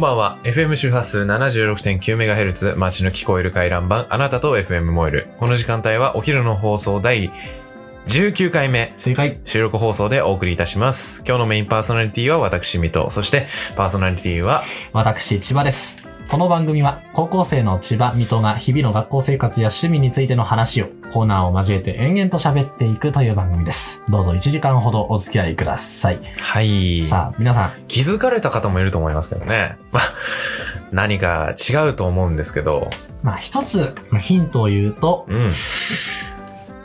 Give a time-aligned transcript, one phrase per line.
[0.00, 0.38] んばんは。
[0.44, 5.26] FM 周波数 76.9MHz 街の聞こえる回覧板あなたと FM 燃える。
[5.36, 7.30] この時間帯はお昼の放送第
[8.06, 8.94] 19回目。
[8.96, 9.40] 正解。
[9.44, 11.22] 収録放送でお送りいたします。
[11.28, 13.10] 今日のメインパーソナリティは私、水戸。
[13.10, 13.46] そして、
[13.76, 16.09] パーソナリティは、私、千葉です。
[16.30, 24.00] この番組は、高校生の千葉、水戸が日々の学校生活や趣味についての話を、コーナーを交えて延々と喋っていくという番組です。
[24.08, 26.20] どうぞ1時間ほどお付き合いください。
[26.38, 27.02] はい。
[27.02, 29.76] さあ、皆さん、気づかれた方もいると思いますけどね。
[29.90, 30.02] まあ、
[30.94, 32.90] 何か違うと思うんですけど、
[33.24, 35.50] まあ一つヒントを言うと、うん。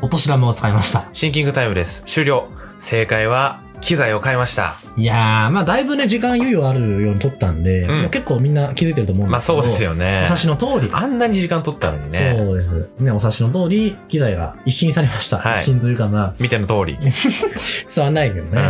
[0.01, 1.05] お年玉を使いました。
[1.13, 2.01] シンキングタイムです。
[2.07, 2.47] 終了。
[2.79, 4.75] 正解は、機材を変えました。
[4.97, 9.61] いやー、まあだいぶね、時間猶予あるように撮ったんで、うん結構みんな気づいてると思うんまあですけど。
[9.61, 10.23] そうですよねお。
[10.23, 10.89] 察しの通り。
[10.93, 12.35] あんなに時間取ったのにね。
[12.37, 12.89] そうです。
[12.99, 15.37] ね、お察しの通り、機材が一新されました。
[15.37, 16.97] はい一新というかまあ、見ての通り。
[16.99, 18.61] 伝わんないけどね。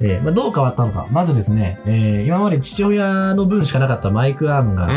[0.00, 0.06] うん。
[0.06, 1.06] えーまあ、どう変わったのか。
[1.10, 4.94] まずですね、えー今まで父親の分しかなかったマイクアームが、うんえ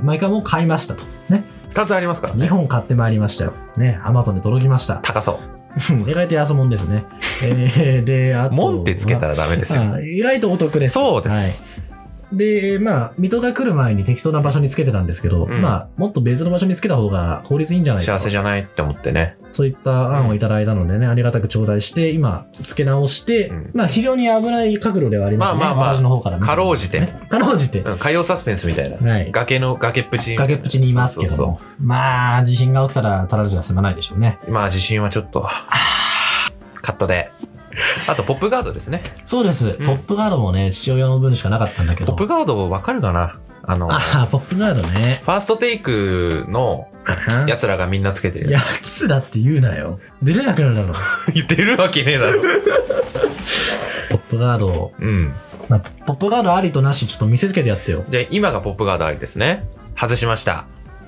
[0.00, 1.04] ーマイクアームを買いましたと。
[1.28, 1.44] ね。
[1.68, 2.46] 二つありますからね。
[2.46, 3.54] 2本買ってまいりましたよ。
[3.76, 3.98] ね。
[4.02, 4.96] アマゾンで届きました。
[5.02, 5.61] 高そう。
[6.06, 7.04] 意外と安物ですね。
[7.42, 8.54] えーで、あと。
[8.54, 9.82] 門ってつけたらダメですよ。
[9.82, 10.94] あ意外とお得です。
[10.94, 11.54] そうですはい。
[12.32, 18.18] で、まあ、水戸が来る前に適当な場所につけてたんですけど、うんまあ、もっと別の場所につけた方が効率いいんじゃないかと。
[18.18, 19.36] 幸せじゃないって思ってね。
[19.50, 25.60] そういった案をいただいたのでね、ありがたく頂戴して、今、付け直して、うんまあ、非常に危ない角度ではありますね。
[25.60, 27.80] まあまあまあ私の方から見てかろうじてねかろうじて。
[27.80, 27.98] うん。
[27.98, 28.96] 海洋サスペンスみたいな。
[28.96, 29.30] はい。
[29.30, 30.36] 崖の、崖っぷち。
[30.36, 31.36] 崖っぷちにいますけども。
[31.36, 34.38] そうそまあ、地震が起きたら、たられじゃ済まないでしょうね。
[34.48, 35.42] うまあ地震はちょっと、
[36.80, 37.30] カットで。
[38.08, 39.02] あと、ポップガードですね。
[39.24, 39.68] そうです。
[39.68, 42.12] んポップガードもね、父親の分しかなかったんだけど。
[42.12, 43.38] ポップガードわかるかな？
[43.64, 45.22] あの、フああ、ポップガードね。
[45.24, 46.88] ァーストテイクの
[47.28, 48.50] や奴らがみんなつけてる。
[48.50, 50.00] やつだって言うなよ。
[50.22, 50.92] 出れなくなるだろう。
[51.32, 52.42] 言ってるわけねえだろ。
[54.10, 54.92] ポップガード。
[54.98, 55.32] うん。
[55.68, 58.04] まあ、ポップガードありとなし、ちょっと見せつけてやってよ。
[58.08, 59.64] じゃあ、今がポップガードありですね。
[59.96, 60.66] 外しました。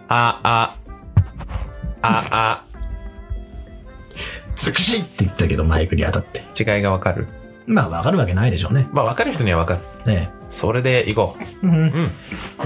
[0.09, 0.77] あ、あ、
[2.03, 2.65] あ、あ、
[4.57, 6.41] つくしって言ったけど、マイクに当たって。
[6.59, 7.27] 違いがわかる？
[7.67, 8.87] まあ、わかるわけないでしょうね。
[8.93, 10.13] まあ、わかる人にはわかる。
[10.13, 11.47] ねそれで行こえ。
[11.63, 11.81] うんう。
[11.81, 12.11] うん。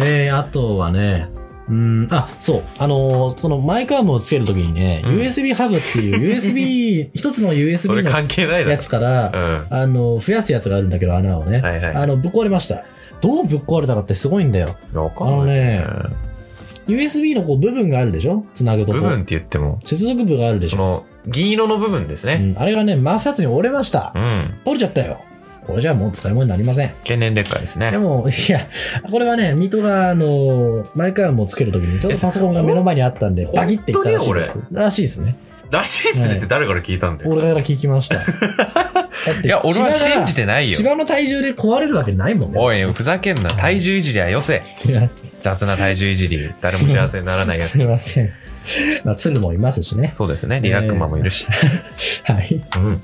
[0.03, 1.29] えー、あとはね、
[1.69, 2.63] うーん、あ、そう。
[2.79, 8.89] あのーそのマイクアームをつけるときにね、うん USB ハブっていう USB、 一つのそ USB のれ関係ないだろやつ。
[8.89, 9.67] から、うん。
[9.71, 11.61] あの、増やすやつがあるんだけど、穴をね。
[11.61, 12.83] はいはいあの、ぶっ壊れました。
[13.21, 14.77] どうぶっ壊れたかってすごいんだよ。
[14.95, 15.35] わかんない。
[15.35, 15.85] あのね
[16.89, 18.45] USB のこう部分があるでしょ？
[18.55, 18.99] つなぐとこ。
[18.99, 20.77] 部分って言っても、接続部があるでしょ？
[20.77, 22.53] その、銀色の部分ですね。
[22.55, 24.19] うん、あれがね、真二つに折れましたう。
[24.19, 24.57] ん。
[24.65, 25.23] 折れちゃったよ。
[25.67, 26.95] これじゃもう使い物になりません。
[27.05, 27.91] 経年劣化ですね。
[27.91, 28.67] でも、いや、
[29.11, 34.65] これはね、水戸が、あの、マイクアームをつけるときに、ちょっとパソコンが目の前にあったんで、バキっていったらしいです。
[34.73, 35.37] らしいですね。
[35.71, 37.31] らしいっすねって誰から聞いたんだよ？
[37.31, 38.17] 俺から聞きました。
[39.45, 40.77] いや、俺は信じてないよ。
[40.77, 42.59] 芝の体重で壊れるわけないもんね。
[42.59, 43.51] おい、ふざけんな。
[43.51, 44.63] 体重いじりはよせ。
[44.65, 45.41] すいません。
[45.41, 46.51] 雑な体重いじり。
[46.63, 47.87] 誰も幸せにならないやすいつ。
[47.87, 48.33] ません。
[49.05, 50.11] まあ、ツルもいますしね。
[50.13, 50.61] そうですね。
[50.61, 51.47] リラックマもいるし。
[52.25, 52.65] はい。
[52.77, 53.03] うん。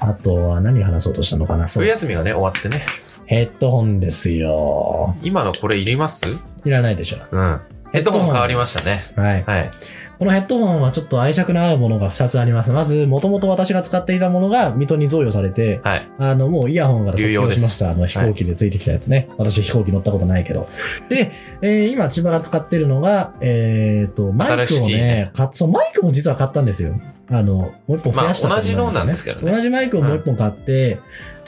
[0.00, 1.68] あとは何話そうとしたのかな？
[1.68, 1.90] そう冬。
[1.90, 2.84] 休みがね、終わってね。
[3.26, 5.16] ヘッドホンですよ。
[5.22, 6.24] 今のこれいります？
[6.64, 7.18] いらないでしょ。
[7.30, 7.60] うん。
[7.92, 9.26] ヘッドホン変わりましたね。
[9.28, 9.44] ね。
[9.46, 9.60] はい。
[9.60, 9.70] はい。
[10.20, 12.72] このヘッドホンはちょっと愛着のあるものが2つあります。
[12.72, 16.10] まず、もともと私が使っていたものが水戸に贈与されて、はい。
[16.18, 17.92] あの、もうイヤホンから卒業しました。
[17.92, 19.30] あの、飛行機でついてきたやつね。
[19.38, 20.68] 私飛行機乗ったことないけど。
[21.08, 21.32] で、
[21.62, 27.00] えー今千葉が使ってるのが、えっ、と、マイクをねね、買っそう、マイクも実は買ったんですよ。
[27.30, 30.98] あの、もう一本増やしたまあ同じのなんですけどね同じマイクをもう一本買って、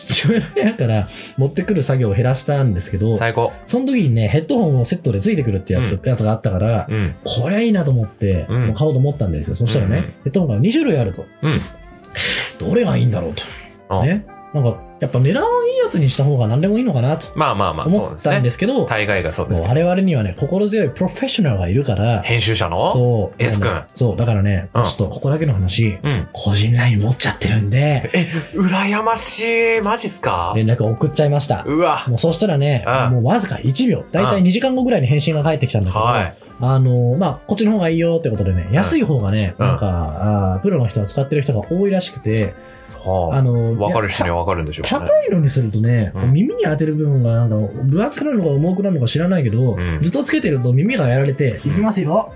[0.06, 3.52] 父親の部屋から持ってくる作業を減らしたんですけど、最高。
[3.66, 7.14] その時にね、ヘッドホンをセットでついてくるってやつ、うやつがあったから、うん。
[7.24, 9.54] これはいいなと思って、うん買おうと思ったんですよ。
[9.54, 11.26] そしたらね、うんうんヘッドホンが2種類あると。
[11.42, 11.60] うん。
[12.58, 13.42] どれがいいんだろうと。
[14.00, 14.26] うんね。
[14.54, 18.38] なんか、やっぱ値段いいやつにした方が何でもいいのかなとまあまあまあ、そう思ったですね。
[18.40, 23.43] んですけど、大概がそうですもう我々にはね、心強いプロフェッショナルがいるから、編集者のそう。
[23.43, 26.28] S 君そう、だからね、うんちょっとここだけの話、うん。
[26.32, 29.81] 個人 LINE 持っちゃってるんで、え、羨ましい。
[29.81, 30.52] マジっすか？
[30.55, 31.64] 連絡送っちゃいました。
[31.66, 32.05] うわ。
[32.06, 36.34] もうそうしたらね、うんもうわずか1秒、だいたい2時間後ぐらいに返信が返ってきたんだけど、はい。
[36.64, 42.55] あのまあ、こっちの方がいいよってことでね、安い方がね、うんなんか、あープロの人が使ってる人が多いらしくて、
[43.05, 43.87] はあのあ。
[43.88, 44.91] わかる人にはわかるんでしょうね。
[44.91, 52.32] た高いのにするとね、うん耳に当てる部分がなんか分厚くなるのか重くなるのか知らないけど、うんずっとつけてると耳がやられて、いきますよ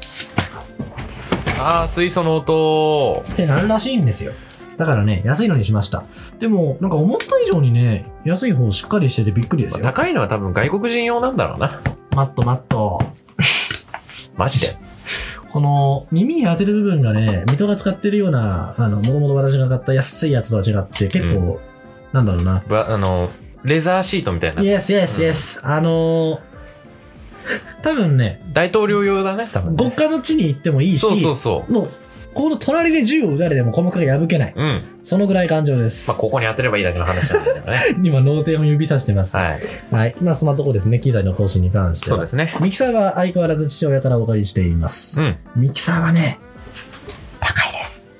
[1.60, 3.24] ああ、水素の音。
[3.32, 4.32] ってなるらしいんですよ。
[4.76, 6.02] だからね、安いのにしました。
[6.40, 9.84] でも、なんか思った以上にね、安い方しっかりしててびっくりですよ。
[9.84, 11.80] 高いのは多分外国人用なんだろうな。
[12.16, 12.98] マットマット。
[14.36, 14.76] マジで？
[15.50, 21.60] この耳に当てる部分がね、水戸が使ってるような、あの、もともと私が買った安いやつとは違って、結構、
[22.12, 22.62] なんだろうな。
[22.68, 23.30] ばあの、
[23.64, 24.62] レザーシートみたいな。
[24.62, 25.60] Yes, yes, yes.
[25.62, 26.40] あのー
[27.82, 29.84] 多分ね、大統領用だね、多分、ね。
[29.84, 31.72] 極下の地に行ってもいいし、そうそうそう。
[31.72, 31.90] もう、
[32.36, 34.52] この隣で銃を撃たれても鼓膜が破けない。
[34.54, 34.84] うん。
[35.02, 36.06] そのぐらい感情です。
[36.08, 37.80] まあ、ここに当てればいいだけの話なんだけどね。
[38.04, 39.36] 今、脳天を指さしてます。
[39.36, 39.60] はい。
[39.90, 40.14] はい。
[40.20, 41.00] まあ、そんなとこですね。
[41.00, 42.16] 機材の更新に関しては。
[42.16, 42.54] そうですね。
[42.60, 45.22] ミキサーは相変わらず父親からお借りしています。
[45.22, 45.36] うん。
[45.56, 46.38] ミキサーはね、
[47.40, 48.16] 高いです。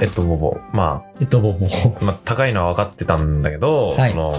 [0.00, 0.56] えっと、ボボ。
[0.72, 4.34] まえっと、もう、もうあ、まあ、高いのは分かってたんだけど、はいその、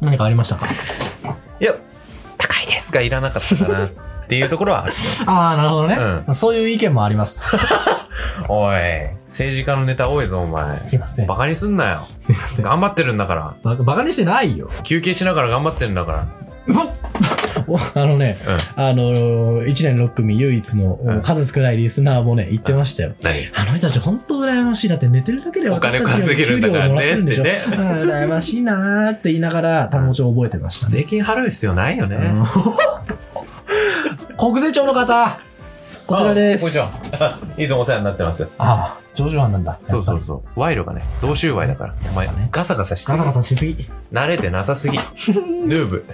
[0.00, 0.66] 何かありましたか？
[1.60, 1.74] いや、
[2.38, 3.90] 高いですがいらなかったかなっ
[4.26, 4.92] ていうところはある。
[5.26, 7.42] ああ、なるほどね、うんまあそういう意見もあります。
[8.48, 8.76] おい、
[9.26, 10.80] 政治家のネタ多いぞ、お前。
[10.80, 11.36] すいませんバ。
[11.36, 11.98] カにすんなよ。
[11.98, 12.64] すいません。
[12.64, 13.54] 頑張ってるんだから。
[13.62, 14.70] バカバカにしてないよ。
[14.84, 16.26] 休憩しながら頑張ってるんだから。
[17.68, 18.38] おあのね、
[18.76, 18.82] うん。
[18.82, 23.14] あのー、1年6組唯一のうん数少ないリスナーもね、言ってましたよ。
[23.22, 23.34] 何？
[23.54, 24.88] あの人たち本当羨ましい。
[24.88, 27.42] だって寝てるだけでお金私たち稼げるんだからね給料もらってるんでしょ。
[27.42, 30.92] ってねうん羨ましいなーって言いながら単語帳覚えてましたね。
[30.92, 32.16] 税金払う必要ないよね。
[32.16, 32.44] うん
[34.38, 35.40] 国税庁の方
[36.06, 36.78] こちらです。
[36.78, 37.38] は。
[37.56, 38.46] いつもお世話になってます。
[38.58, 39.78] ああ、上場犯なんだ。
[39.82, 40.20] そうそうう。
[40.20, 40.60] そう。
[40.60, 41.94] 賄賂がね、増収賄だから。
[42.10, 43.24] お前ね、ガサガサしすぎガサ。
[43.24, 43.88] ガサしすぎ。
[44.12, 44.98] 慣れてなさすぎ。
[45.66, 46.04] ヌーブ。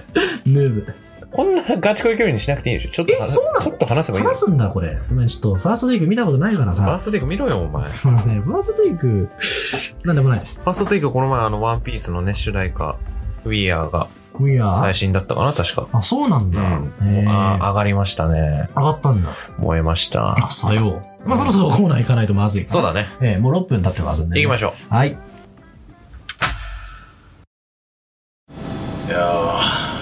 [0.47, 0.95] ヌーブ。
[1.33, 2.91] こんなガチ恋距離にしなくていいでしょ。
[2.91, 3.61] ちょっと話えそうなの？
[3.61, 4.37] ちょっと話せばいいよ話。
[4.37, 4.99] すんだ、これ。
[5.09, 6.85] ごめん、ちょっと、ファーストテイク見たことないからさ。
[6.85, 7.83] ファーストテイク見ろよ、お前。
[7.83, 8.43] フすみません。
[8.43, 9.29] ファーストテイク、
[10.05, 10.63] なんでもないです。
[10.65, 12.97] ァーストテイクこの前あの、ワンピースのね、主題歌、
[13.45, 13.91] ウィーアー？
[13.91, 14.09] が.
[14.75, 15.87] 最新だったかな、確か。
[15.93, 16.61] あ、そうなんだ。
[16.61, 16.65] う
[17.05, 17.15] ん。
[17.15, 18.69] へーあ上がりましたね。
[18.75, 19.29] 上がったんだ。
[19.59, 20.33] 燃えました。
[20.33, 21.29] あ、さよう。
[21.29, 22.65] まあ、そろそろコーナー行かないとまずい。
[22.67, 23.09] そうだね。
[23.21, 24.95] ええもう6分経ってますんで、し行きましょょう。
[24.95, 25.11] はい。
[25.11, 25.17] う。
[29.09, 29.19] いや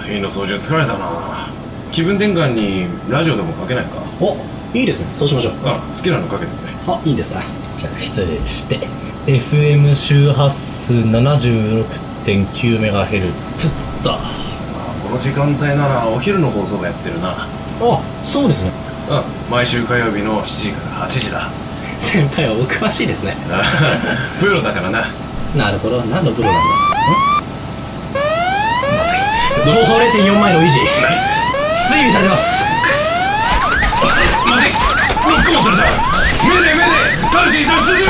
[0.07, 1.47] ー、家の掃除疲れたな
[1.91, 3.91] 気分転換にラジオでもかけないか
[4.21, 4.37] お、
[4.75, 5.07] いいですね。
[5.15, 5.53] そうしましょう。
[5.65, 6.71] あ、好きなのかけてくれ。
[6.87, 7.41] あ、いいですか。
[7.77, 8.79] じゃあ、失礼して。
[9.27, 10.93] FM 周波数
[12.25, 14.19] 76.9MHz だ。
[15.03, 17.47] この時間帯ならお昼の放送がやってるな。
[17.81, 18.71] あ、そうですね。
[19.09, 21.49] うん、毎週火曜日の7時から8時だ。
[21.99, 23.35] 先輩はお詳しいですね。
[24.39, 25.07] プロだからな。
[25.55, 26.01] なるほど。
[26.03, 26.61] 何のプロなんだ？
[28.97, 29.19] まずい。
[29.65, 30.77] 情報0.4マイルを維持。
[31.89, 32.63] 追尾されてます。
[34.47, 35.83] まずいロックオンされた
[36.43, 36.89] 目で目で
[37.31, 38.07] 直ちに脱出する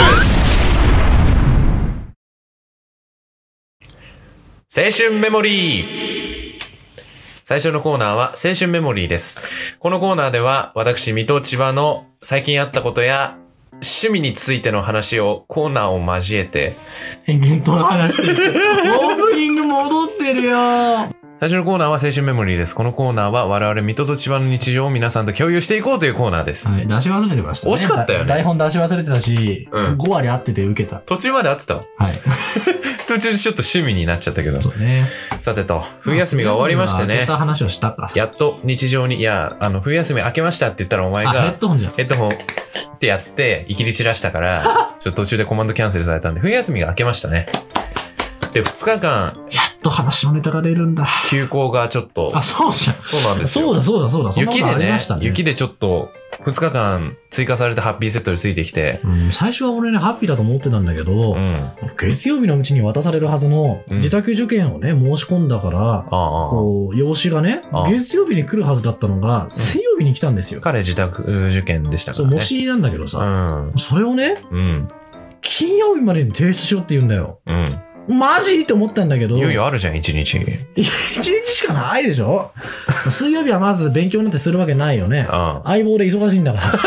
[4.74, 6.62] 青春メモリー
[7.44, 9.38] 最初のコーナーは青春メモリーです。
[9.80, 13.38] このコーナーでは私、水戸千葉の最近あったことや
[13.74, 16.78] 趣味についての話をコーナーを交えて
[17.28, 18.64] 延々と話してる。
[18.98, 22.76] オープニング戻ってるよ最初のコーナーは青春メモリーです。
[22.76, 26.70] このコーナーは我々水戸と千葉の日常を皆さんと共有していこうというコーナーです。
[26.70, 27.74] はい、出し忘れてましたね。
[27.74, 30.98] 惜しかったよねだ台本出し忘れてたし、うん5割合ってて受けた。
[31.00, 31.78] 途中まで合ってた？
[31.78, 32.14] わはい。
[33.10, 34.62] 途中でちょっと趣味になっちゃったけど。
[34.62, 35.10] そうね。
[35.42, 37.38] さてと、冬休みが終わりましてね冬休みが明けた。
[37.38, 38.08] 話をしたか。
[38.14, 41.94] やっと日常に、いや、あの、冬休み明けましたって言ったらお前あ、ヘッが、ドホンじゃん。
[41.94, 42.32] ヘッドホンっ
[43.00, 44.64] てやって、いきり散らしたから、
[45.02, 47.48] ちょっと途中でコマンドキャンセルされたんで、冬休みが明けましたね。
[48.54, 49.34] で、2日間、
[49.82, 51.08] と話のネタが出るんだ。
[51.30, 52.96] 休校がちょっと、あ、そうじゃん。
[52.98, 53.66] そうなんですよ。
[53.66, 54.32] そうだ、そうだ、そうだ。
[54.32, 55.00] そんなこ雪でね。
[55.20, 56.10] 雪でちょっと、
[56.46, 61.72] 2日間追加されたハッピーセットでついてきて、うん、最初は俺ね、ハッピーだと思ってたんだけど、うん。
[62.00, 66.06] 月曜日のうちに渡されるはずのうん自宅受験をね、申し込んだから、ああ、
[66.50, 70.62] こう、用紙がね月曜日に来るはずだったのが、水曜日に来たんですよ。
[70.62, 72.36] 彼自宅受験でしたかそう、らね。
[72.38, 73.74] 模試なんだけどうさ、ん。
[73.76, 74.88] それをね、うん。
[75.42, 77.40] 金曜日までに提出しろって言うんだよ。
[77.46, 77.80] うん。
[78.12, 78.62] マジ？
[78.62, 80.38] って思ったんだけど、いよいよあるじゃん、1日。
[80.76, 82.52] 一日しかないでしょ？
[83.10, 85.20] 水曜日はまず勉強なんてするわけないよね。
[85.20, 85.62] うん。
[85.66, 86.80] 相棒で忙しいんだから。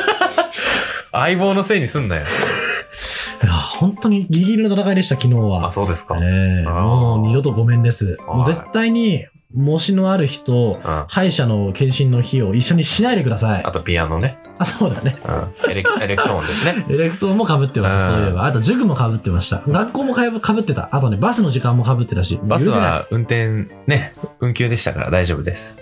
[1.20, 2.22] 相棒のせいにすんなよ。
[3.42, 5.66] いや、本当にギリギリの戦いでした、昨日は。
[5.66, 6.16] あ、そうですか。
[6.20, 8.16] ええあーもう二度とごめんです。
[8.26, 11.04] はいもう絶対に、模試のある日と、うん。
[11.08, 13.64] 歯医者の検診の日を一緒にしないでください。
[13.64, 14.36] あとピアノね。
[14.58, 15.16] あ、そうだね。
[15.24, 15.70] うん。
[15.70, 16.84] エレクエレクトーンですね。
[16.90, 18.44] エレクトーンも被ってました、うんそういえば。
[18.46, 19.62] あと塾も被ってました。
[19.66, 20.88] 学校もかぶ被ってた。
[20.92, 22.38] あとね、バスの時間も被ってたし。
[22.42, 25.78] バス許せないは運転ね、運休でしたから大丈夫です。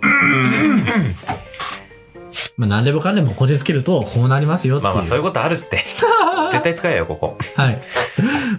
[2.58, 4.84] まあ、何でもかんでもこじつけると、こうなりますよって。
[4.84, 5.84] まあまあそういうことあるって。
[6.50, 7.38] 絶対使えよ、ここ。
[7.54, 7.80] はい。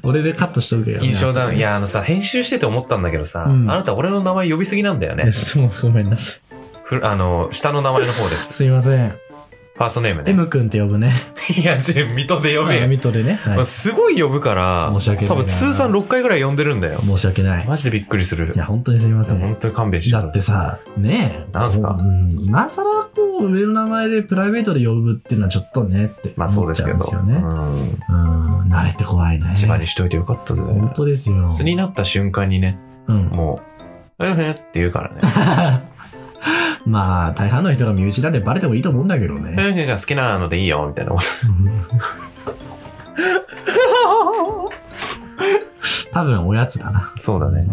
[0.04, 1.00] 俺でカットしとくよ。
[1.02, 1.52] 印象だ。
[1.52, 1.72] いや。
[1.72, 5.34] や、あのさ、編集してて思ったんだけどさ、うんあなた俺の名前呼びすぎなんだよね。
[5.34, 6.56] そう、ごめんなさい。
[6.84, 8.54] ふあの、下の名前の方です。
[8.54, 9.18] すいません。
[9.80, 10.32] ファーストネームね。
[10.34, 11.14] M 君って呼ぶね。
[11.58, 12.88] いや、ち水戸で呼べよ。
[12.90, 13.40] ミトでね。
[13.42, 13.66] はいまあ。
[13.66, 17.00] すごい呼ぶから、申し訳ないな多分通算6回ぐらい呼んでるんだよ。
[17.02, 17.66] 申し訳ない。
[17.66, 18.58] マジでびっくりするい。
[18.58, 19.40] や、本当にすみません。
[19.40, 21.58] 本当に勘弁してだってさ、ねえ。
[21.58, 21.98] なんすか？
[21.98, 27.22] うん、今更こう、上の名前でプライベートで呼ぶっていうのはちょっとねってまあそう思っちゃですけど。
[27.22, 27.42] うんですよね。
[28.10, 28.62] うん。
[28.62, 29.54] うん、慣れて怖いね。
[29.56, 30.62] 千葉にしといてよかったぜ。
[30.62, 31.48] 本当ですよ。
[31.48, 33.28] 素になった瞬間にね、うん。
[33.28, 33.62] も
[34.20, 35.84] う、うんふんって言うからね。
[36.90, 39.52] まあ、大半の人が身内なんでバレてもいいと思うんだけどうんね。
[39.62, 41.24] ふんが好きなのでいいよ、みたいなこと。
[46.12, 47.14] 多分おやつだな。
[47.16, 47.68] そうだね。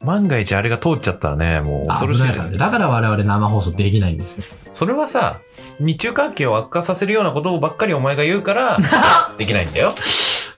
[0.00, 2.78] 万が一あれが通っちゃったらね、もう恐ろしいです危ないからね。。
[2.78, 4.44] だから我々生放送できないんですよ。
[4.72, 5.40] それはさ、
[5.80, 8.78] 日中関係を悪化させるようなことばっかりお前が言うから、
[9.38, 9.92] できないんだよ。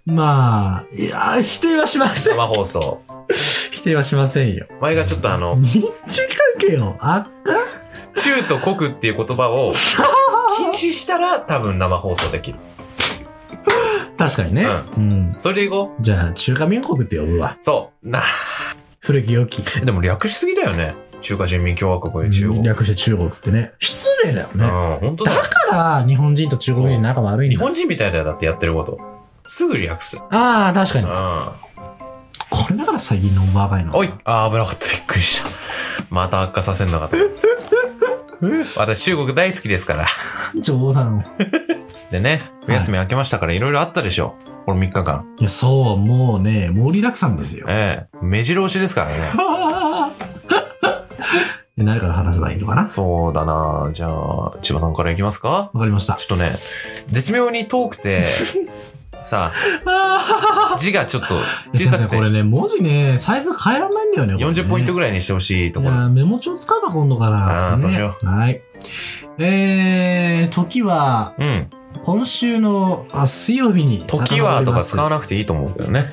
[0.04, 2.36] まあ、いや、否定はしません。
[2.36, 3.00] 生放送。
[3.82, 4.66] 否定はしませんよ。
[4.78, 7.52] お前がちょっとあの、日中関係を悪化
[8.14, 9.72] 中と国っていう言葉を
[10.56, 12.58] 禁止したら多分生放送できる。
[14.16, 14.66] 確かにね。
[14.96, 15.34] うん。
[15.36, 17.56] それでいこじゃあ、中華民国って呼ぶわ。
[17.60, 17.64] う。
[17.64, 18.08] そう。
[18.08, 18.22] な、
[19.00, 19.62] 古き良き。
[19.84, 20.94] でも略しすぎだよね。
[21.20, 22.62] 中華人民共和国で中国。
[22.62, 23.72] 略して中国ってね。
[23.80, 24.64] 失礼だよね。
[24.64, 25.48] うん、本当だよだ。
[25.48, 25.66] か
[26.00, 27.56] ら、日本人と中国人仲悪いんだ。
[27.56, 28.96] 日本人みたいだよ、だってやってること。
[29.44, 30.22] すぐ略す。
[30.30, 31.06] ああ、確かに。
[31.06, 31.71] う
[32.52, 33.92] これだから最近のバカいの。
[33.92, 33.96] ん。
[33.96, 34.86] おいあー危なかった。
[34.88, 35.48] びっくりした。
[36.10, 37.16] また悪化させんのかと。
[38.76, 40.06] 私中国大好きですから。
[40.60, 41.24] 冗談。
[42.10, 44.66] でね、お休み明けましたからいろいろあったでしょう。
[44.66, 45.24] この3日間。
[45.38, 47.66] いや、そう、もうね、盛りだくさんですよ。
[47.68, 49.16] ええ目白押しですからね。
[51.76, 52.90] で何から話せばいいのかな？
[52.90, 56.14] そうだなじゃあ、千葉さんからいきますかわかりました。
[56.14, 56.58] ちょっとね、
[57.10, 58.26] 絶妙に遠くて、
[59.16, 59.52] さ
[59.86, 61.40] あ 字がちょっとー
[61.74, 64.36] 小さくてこ、れね、文字ね、サイズ変えられないんだよね。
[64.36, 66.08] ね40ポイントぐらいにしてほしいところ。
[66.08, 67.72] メモ帳使うか、今度から。
[67.72, 68.26] あーそうしよう。
[68.26, 68.62] はい。
[69.38, 71.68] えー、時は、うん。
[72.04, 74.04] 今週のあ水曜日に。
[74.06, 76.12] 時はとか使わななくていいと思うけどね。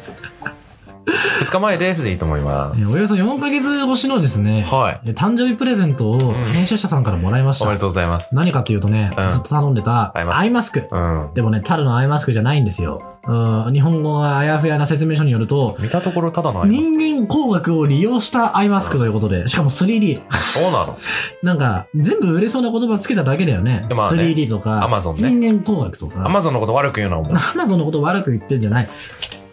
[1.41, 2.91] 2日前ですでいいと思います。
[2.93, 5.09] およそ4ヶ月越しのですね、はい。
[5.09, 7.65] え誕生日プレゼントをん編集者さんからもらいました。
[7.65, 8.35] おめでとうございます。
[8.35, 10.87] 何かっていうとね、うんずっと頼んでたアイマスク。
[10.91, 11.29] うん。
[11.33, 13.01] でもね、ただのアイマスクじゃないんですよ。
[13.27, 16.65] うん、日本語があやふやな説明書によると、見たところただの。
[16.65, 20.21] 人間工学を利用したアイマスクということで、しかも 3D。
[20.31, 20.97] そうなの。
[21.43, 23.85] なんか、全部売れそうな言葉つけただけだよね。
[23.95, 26.25] まあね 3D とか、Amazon ね人間工学とか。
[26.25, 27.33] アマゾンのこと悪く言うのはもう。
[27.35, 28.89] アマゾンのこと悪く言ってんじゃない。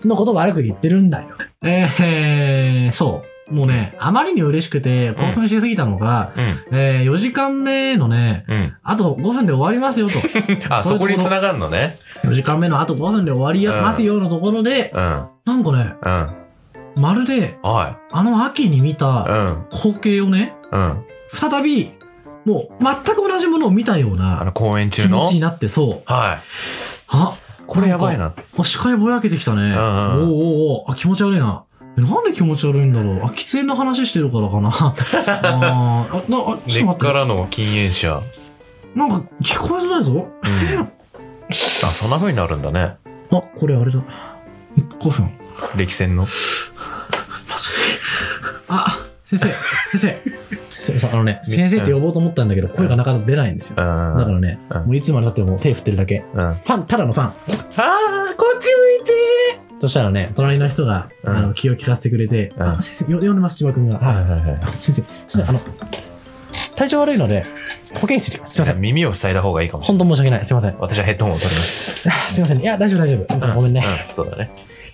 [0.06, 1.28] のこと悪く言ってるんだよ。
[1.62, 3.36] えー、そう。
[3.54, 6.32] もうね、あまりに嬉しくて、興奮しすぎたのが、
[6.70, 6.78] うん。
[6.78, 8.76] えー、4時間目のね、うん。
[8.82, 10.14] あと5分で終わりますよと。
[10.74, 11.96] あ、そこに繋がるのね。
[12.22, 15.24] 4時間目のあと5分で終わりやますよのところで、うん。
[15.44, 17.02] なんかね、うん。
[17.02, 19.66] まるで、はあの秋に見たん。
[19.70, 21.04] 光景をね、うん。
[21.32, 21.92] 再び、
[22.44, 25.20] もう全く同じものを見たようなあの、公演中の？
[25.20, 26.12] 気持ちになって、そう。
[26.12, 26.38] はい。
[27.08, 27.34] あ、
[27.66, 28.34] これやばいな。
[28.58, 29.62] あ、視界ぼやけてきたね。
[29.62, 31.64] うんうんおーおーおーあ、気持ち悪いな。
[31.98, 33.24] えなんで気持ち悪いんだろう？
[33.24, 34.68] あ、喫煙の話してるからかな。
[34.70, 37.06] あーあ、な、あ、ちょっと根待っって。
[37.06, 38.22] からの禁煙者。
[38.94, 40.12] なんか聞こえづらいぞ。
[40.12, 40.80] うん。
[41.50, 42.96] あ、そんな風になるんだね。
[43.32, 44.00] あ、これあれだ。
[45.00, 45.30] 5分。
[45.76, 46.26] 歴戦の。
[48.68, 50.22] あ、先生、先生。
[50.80, 53.76] 先生、あのね、先生って呼ぼうと思ったんだけど、声がなかなか出ないんですよ。
[53.78, 54.16] うん。
[54.18, 56.24] だからね、うんもういつまで経っても手振ってるだけ。
[56.32, 57.30] ファン、ただのファン。
[57.30, 57.32] ー、
[58.36, 59.12] こっち向いて
[59.80, 63.98] そしたらね、隣の人が、うんあの、気を利かせてくれて、うんあ先生、よ読んでます、千葉君が。
[63.98, 64.14] はい。
[64.16, 64.60] はいはいはい。
[64.80, 65.60] 先生、そしたら、あの、
[66.76, 67.44] 体調悪いので、
[67.94, 68.54] 保健室に行きます。
[68.54, 68.80] すいません。
[68.80, 69.98] 耳を塞いだ方がいいかもしれない。
[69.98, 70.44] 本当申し訳ない。
[70.44, 70.76] すいません。
[70.78, 72.08] 私はヘッドホンを取ります。
[72.08, 72.60] あすいません。
[72.60, 73.26] いや、大丈夫大丈夫。
[73.28, 73.84] 本当にごめんね。
[74.08, 74.14] うん。
[74.14, 74.50] そうだね。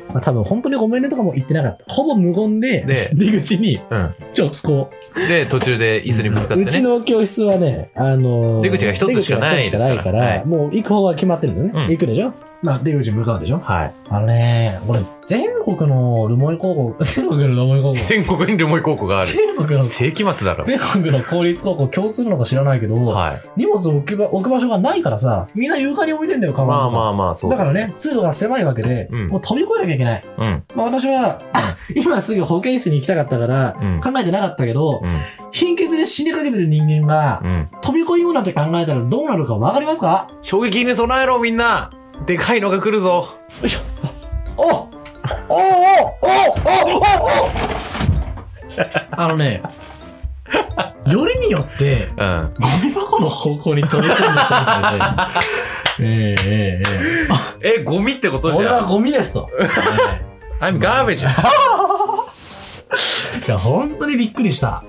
[0.09, 1.85] まあ、多分本当にごめんねとかも言ってなかった。
[1.93, 4.15] ほぼ無言で、で出口にうん。
[4.37, 4.91] 直行。
[5.29, 6.89] で、途中で椅子にぶつかってうちね。
[6.89, 11.73] の教室はね、あのー出口が一つしかないですから出口が一つしかないから、はいもう行く方は決まってるんだよね。
[11.85, 12.52] うん行くでしょ？
[12.63, 13.59] まあ、出口向かうでしょ？
[13.59, 13.95] はい。
[14.09, 19.27] あのね、俺、全国の留萌高校、 全国の留萌高校、全国に留萌高校がある。
[19.27, 20.65] 全国の、世紀末だろ。
[20.65, 23.41] 全国の公立高校共通なのか知らないけど、はい。
[23.57, 27.87] 荷物を置く場置く場所がないからさ、みんな床に置いてんだよ、カバンまあまあまあ、そうですだから。
[27.89, 30.25] ね、通路が狭いわけで、うんもう飛び越えなきゃいけない。
[30.39, 30.63] うん。
[30.77, 31.41] まあ私は、
[31.97, 35.11] 今すぐ保健室に行きたかったから、うん考えてなかったけど、うん。
[35.51, 37.65] 貧血で死にかけてる人間が、うん。
[37.81, 40.29] 飛び越えようなんて考えたらどうなるかわかりますか？
[40.43, 41.91] 衝撃に備えろ、みんな
[42.27, 43.81] でかいのが来るぞよいしょ
[44.57, 47.51] おおおおおおお
[49.11, 49.63] あのね
[51.07, 52.23] よりによって、ゴ
[52.85, 55.31] ミ箱の方向に飛び込んでた
[55.99, 56.05] み。
[56.07, 56.89] えー、えー、
[57.63, 58.65] えー、え、ゴミってことじゃん。
[58.65, 59.51] 俺はゴミですと。
[60.61, 61.27] I'm garbage.
[63.47, 64.85] いや、本当にびっくりした。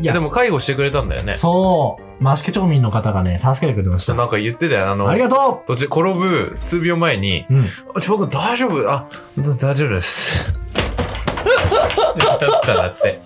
[0.00, 1.34] いやでも介護してくれたんだよね。
[1.34, 4.14] そう、マシケ町民の方がね、助けてくれました。
[4.14, 4.90] なんか言ってたよ。
[4.90, 7.64] あの、ありがと途中転ぶ数秒前に、ううん。
[7.94, 10.52] あちょ、僕大丈夫あ、大丈夫です。
[12.18, 13.20] だったらって。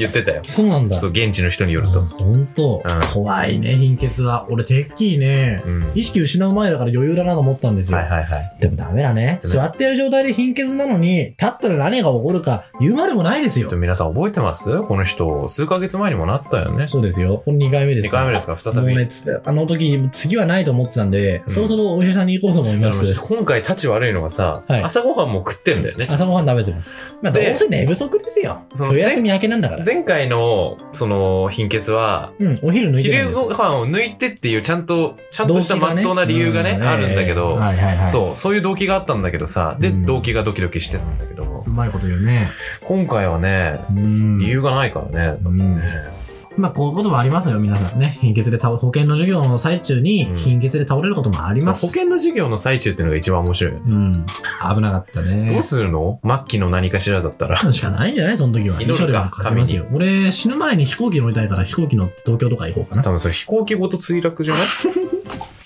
[0.00, 0.42] 言ってたよ。
[0.44, 0.98] そうなんだ。
[0.98, 2.02] そう、現地の人によると。
[2.02, 4.46] 本当、うん怖いね、貧血は。
[4.50, 5.92] 俺、てっきりね、うん。
[5.94, 7.98] 意識失う前だから余裕だなと思ったんですよ。
[7.98, 8.56] はいはいはい。
[8.60, 9.38] でもダメだね。
[9.40, 14.82] 座ってる状態で貧血なのに、立ったら何が起こるか言うまでもないですよ皆さん覚えてます？
[14.82, 16.88] この人、数ヶ月前にもなったよね。
[16.88, 17.42] そうですよ。
[17.44, 18.56] これ2回目です2回目ですか？
[18.56, 18.80] 再び。
[18.80, 23.20] もうね、つあの時、次はないと思ってたんで、うんそろそろお医者さんに行こうと思います。
[23.20, 26.06] 今回立ち悪いのがさ、はい朝ごはんも食ってんだよね。
[26.08, 26.96] 朝ごはん食べてます。
[27.22, 28.62] まあ、どでうせ寝不足ですよ。
[28.74, 29.84] そのお休み明けなんだから。
[29.90, 33.40] 前回の、その、貧血は、うん、お昼抜いてない昼です。
[33.40, 38.10] ご飯を抜いてっていうちゃんと、ちゃんとした真っ当な理由がね、うあるんだけど、はいはいはい。
[38.10, 42.46] そう、そういう動機があったんだけどさ、で、うん動機がドキドキしてたんだけど、うまいこと言うね。
[42.82, 44.38] 今回はね、うん。
[44.38, 45.38] 理由がないからね。
[45.44, 46.19] うんね
[46.60, 48.18] まあ、こういうこともありますよ、皆さんね。
[48.20, 51.86] 貧血で倒、保険の授業の最中にうん貧血で倒れることもあります。
[51.86, 53.84] 保険の授業の最中っていうのが一番面白いよね。
[53.88, 54.26] うん。
[54.74, 55.52] 危なかったね。
[55.52, 56.20] どうするの？
[56.24, 57.58] 末期の何かしらだったら。
[57.72, 58.36] しかないんじゃない？
[58.36, 58.80] その時は。
[58.80, 59.86] 祈るか遺書でも書きますよ。
[59.92, 63.02] 俺、死ぬ前に飛行機乗りたいから飛行機乗って東京とか行こうかな？
[63.02, 64.64] 多分それ飛行機ごと墜落じゃない？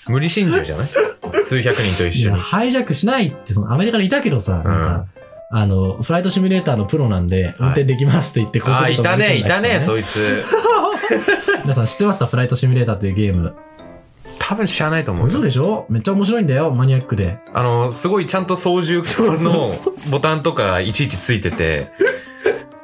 [0.07, 0.87] 無理心中じゃない？
[1.41, 2.41] 数百人と一いや、緒に。
[2.41, 5.07] ハイジャックしないって、そのアメリカにいたけどさ、なんか、
[5.49, 9.81] あの、フライトシミュレーターのプロなんで、運転できますって言って、ああ、いたね、 いたね、う。
[9.81, 10.43] そいつ。
[11.63, 12.25] 皆さん知ってますか？
[12.25, 13.55] フライトシミュレーターっていうゲーム。
[14.39, 15.43] 多分知らないと思う嘘よ。
[15.43, 15.85] でしょ？
[15.89, 17.37] めっちゃ面白いんだよ、マニアックで。
[17.53, 21.89] あの、すごいちゃんと操縦 そうそうのそうボタンとかいちいちついてて、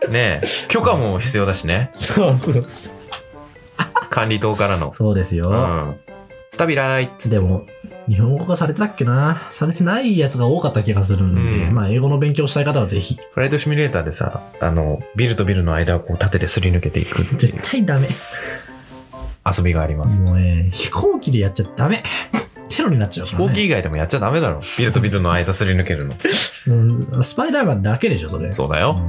[0.10, 1.90] ねえ、許可も必要だしね。
[1.94, 2.66] そうそう。
[4.10, 4.92] 管理棟からの。
[4.94, 5.50] そうですよ。
[5.50, 5.96] うん。
[6.50, 7.66] スタビライでも、
[8.08, 9.48] 日本語化されてたっけな？
[9.50, 13.18] されてないやつが多かった気がするんで、うんまあ、英語の勉強したい方はぜひ。
[13.34, 18.10] フライトシミュレーターでさ、あの、ビルとビルの間をこう縦ですり抜けていくってい絶う対ダメ。
[19.46, 20.22] 遊びがあります。
[20.24, 22.04] もうね、飛行機でやっちゃダメ。
[22.70, 23.46] テロになっちゃうから、ね。
[23.46, 24.62] 飛行機以外でもやっちゃダメだろ。
[24.78, 26.16] ビルとビルの間すり抜けるの。
[26.68, 28.54] うんスパイダーマンだけでしょ、それ。
[28.54, 29.02] そうだよ。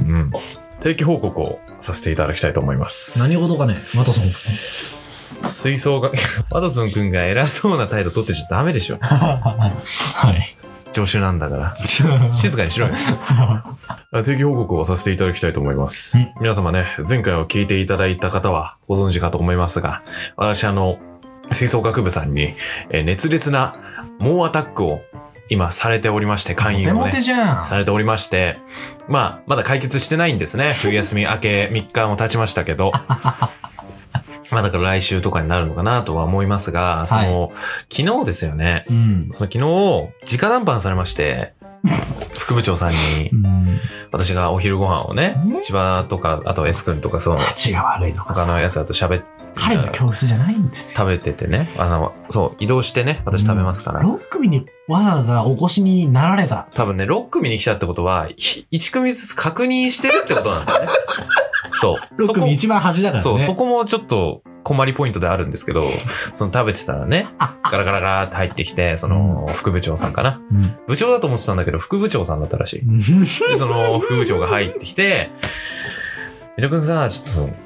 [0.00, 0.30] うんうん。
[0.80, 3.20] 定期報告をさせていただきたいと思います。
[3.20, 5.03] 何事かね、ワトソン。
[5.46, 6.16] 吹奏楽、
[6.50, 8.98] ワトソン君が偉そうな態度取ってちゃダメでしょ。
[9.00, 10.56] はい。
[10.92, 11.76] 助手なんだから。
[12.32, 12.94] 静かにしろよ。
[14.22, 16.28] 定期報告をさせていただきたいと思いますうん。
[16.40, 20.02] 皆様ね、前回を聞いていただいた方はご存知かと思いますが、
[20.36, 20.98] 私あの、
[21.50, 22.54] 吹奏楽部さんに、
[22.90, 23.74] えー熱烈な
[24.20, 25.00] 猛アタックを
[25.48, 27.20] 今されておりまして、勧誘をねモテモテ。
[27.20, 27.66] じゃん。
[27.66, 28.58] されておりまして、
[29.08, 30.72] まあ、まだ解決してないんですね。
[30.80, 32.92] 冬休み明け3日も経ちましたけど。
[34.50, 37.52] まあだから来週とかになるのかなとは思いますが、その、
[37.92, 38.84] 昨日ですよね。
[38.90, 39.28] うん。
[39.32, 41.54] その昨日、直談判されまして、
[42.38, 43.80] 副部長さんにう、ん。
[44.12, 50.98] 私がお昼ご飯をねん、千葉とか、あと S 君とか、その、価値が悪いのか他のやつだと喋って、彼の教室じゃないんですよ。
[50.98, 54.00] 食べててね、あの、そう、移動してね、私食べますから。
[54.00, 56.68] 6組にわざわざお越しになられた。
[56.74, 60.88] 多分ね、6組に来たってことは、ひ1組ずつ確認してるってことなんだよね。
[61.74, 62.14] そう。
[62.22, 63.22] 6そこ組一番端だからね。
[63.22, 65.84] そう、そこもちょっと困りポイントであるんですけど、
[66.32, 70.40] その食べてたらね、ガラガラガラって入ってきて、その副部長さんかな。
[70.50, 70.76] うん。
[70.86, 72.80] 部長だと思ってたんだけど、副部長さんだったらしい。
[72.80, 75.30] うんで、その副部長が入ってきて、
[76.56, 77.56] みとくんさ、ちょっと、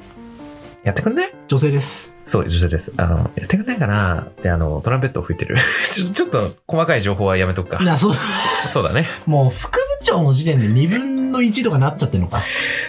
[0.83, 2.17] やってくんね女性です。
[2.25, 2.93] そう、女性です。
[2.97, 4.21] あの、やってくんないかな？
[4.21, 5.55] って、あの、トランペットを吹いてる。
[5.91, 7.85] ちょちょっと、細かい情報はやめとくかい。
[7.85, 9.05] や、そう、そうだね。
[9.25, 12.39] もう副部長の時点で2分の1とかなっちゃってんのか。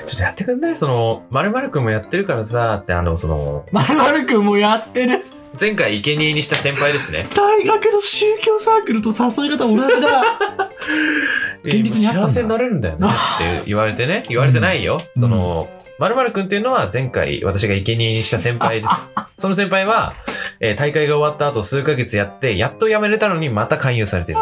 [0.06, 0.76] ちょっとやってくんない？
[0.76, 5.24] その、まるまるくんもやってるからさ、って、あの、その、まるまるくんもやってる。
[5.58, 7.26] 前回生贄にした先輩ですね。
[7.34, 10.22] 大学の宗教サークルと誘い方同じだ。
[11.64, 14.22] 現実にあったんだ幸せになれるんだよね って言われてね。
[14.28, 15.00] 言われてないよ。
[15.16, 19.12] うんその、まるまるくんっていうのは前回私が生贄にした先輩です。
[19.36, 20.14] その先輩は、
[20.62, 24.38] えー大会が終わった後数ヶ月やって、やっと辞めれたのにまた勧誘されてる。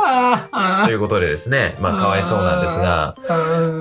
[0.84, 3.16] ということでですね、まあかわいそうなんですが、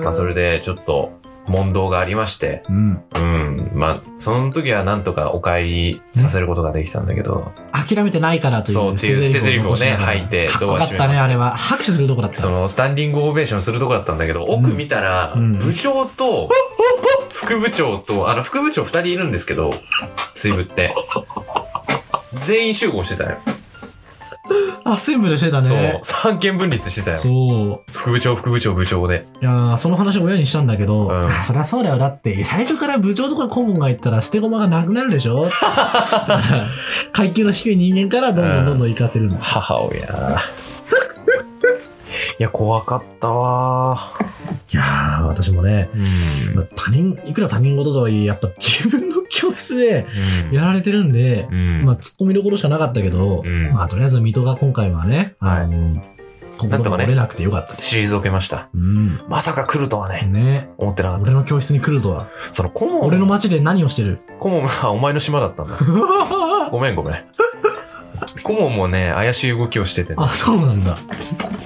[0.02, 3.02] まあそれでちょっと問答がありまして、うん。
[3.16, 3.70] うん。
[3.74, 8.74] まあ、その時はなんとかお帰りさせることができたんだけど、諦めてないからという。
[8.74, 11.50] そうっていう捨て台詞をね吐いてかっこよかったね、ドア閉めましたあれは。
[11.56, 12.38] 拍手するとこだった。
[12.38, 16.48] そのスタンディングオベーションするとこだったんだけど、奥見たら、うん部長と、
[17.32, 19.74] 副部長と、あの、副部長二人いるんですけど、
[20.34, 20.94] 水部って。
[22.42, 23.38] 全員集合してたよ。
[24.84, 25.98] アッセンブルしてたそうね。。
[26.02, 27.16] 三権分立してたよ。
[27.18, 27.92] そう。
[27.92, 29.26] 副部長、副部長、部長で。
[29.42, 31.98] いやーその話を親にしたんだけど、うんあそりゃそうだよ。
[31.98, 35.50] だって、最初から部長とか顧問が言ったら捨て駒がなくなるでしょ？
[37.12, 39.36] 階級の低い人間からどんどんどんどん行かせるんだ。
[39.40, 40.40] 母親。
[42.38, 43.98] いや、怖かったわ
[44.72, 45.90] いやー私もね、
[46.50, 50.06] うんまあ他人、いくら他人事とはいえ、やっぱ自分の教室で
[50.52, 56.00] やられてるんで、うんまあ、突っ込みどころしかなかったけど、うんまあ、とりあえず水戸が今回はね、あの、
[56.58, 57.96] 心が折れなくてよかったです。
[57.96, 58.68] 退けました。
[58.74, 59.20] うん。
[59.28, 61.22] まさか来るとはね、ね思ってなかった。
[61.24, 62.28] 俺の教室に来るとは。
[62.52, 64.20] その顧問、俺の街で何をしてる？
[64.38, 65.78] 顧問はお前の島だったんだ。
[66.70, 67.24] ごめんごめん。
[68.42, 70.28] 顧問もね、怪しい動きをしててねあ、。
[70.28, 70.96] そうなんだ。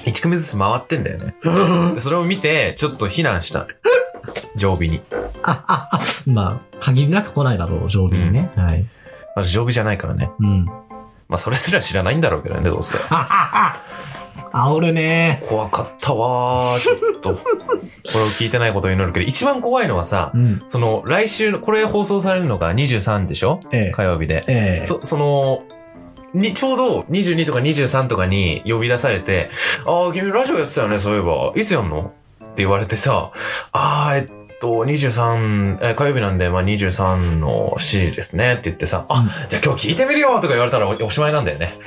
[0.05, 1.35] 1組ずつ回ってんだよね。
[1.93, 3.67] で それを見て、ちょっと避難した。
[4.55, 5.01] 常備に。
[6.27, 8.51] まあ、限りなく来ないだろう、常備にね。
[8.55, 8.85] はい。
[9.35, 10.29] まだ常備じゃないからね。
[10.39, 10.65] うん。
[10.65, 12.95] まあ、それすら知らないんだろうけどね、どうせ。
[14.53, 17.33] 煽るね怖かったわー、ちょっと。
[17.35, 17.39] こ
[18.15, 20.61] れを聞いてないことを祈るけど、一番怖いのはさ、うん。
[20.67, 23.59] その、来週の、これ放送されるのが23でしょ？
[23.71, 23.91] ええ。
[23.91, 24.43] 火曜日で。
[24.47, 24.83] ええ。
[24.83, 25.63] そ、その、
[26.33, 29.49] に、ちょうど22とか23とかに呼び出されて、
[29.85, 31.51] ああ、君ラジオやってたよね、そういえば。
[31.55, 32.11] いつやんの?
[32.43, 33.31] って言われてさ、
[33.71, 41.77] ああ、えっと、23、え火曜日なんで、まあ23の C ですねって言ってさ、あ、じゃあ今日聞いてみるよとか言われたらおおしまいなんだよね。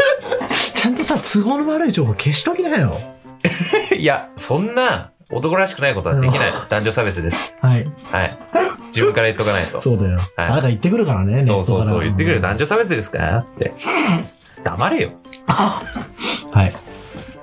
[0.74, 3.00] ちゃんとさ、都合の悪い情報消しときなよ。
[3.96, 6.52] いや、そんな男らしくないことはできない。
[6.68, 7.58] 男女差別です。
[7.60, 7.84] はい。
[8.04, 8.38] はい。
[8.88, 9.80] 自分から言っとかないと。
[9.80, 10.18] そうだよ。
[10.36, 11.44] はいあなた言ってくるからね。
[11.44, 13.74] そうそうそう、言ってくれる男女差別ですかって。
[14.62, 15.12] 黙れよ。
[15.46, 15.82] は
[16.64, 16.72] い。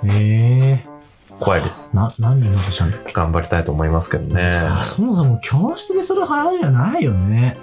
[0.06, 0.94] ええ
[1.40, 1.94] 怖いです。
[1.96, 3.12] な、何言おうとしたんだっけ？
[3.12, 4.54] 頑張りたいと思いますけどね。
[4.54, 7.58] さそもそも教室でする話じゃないよね。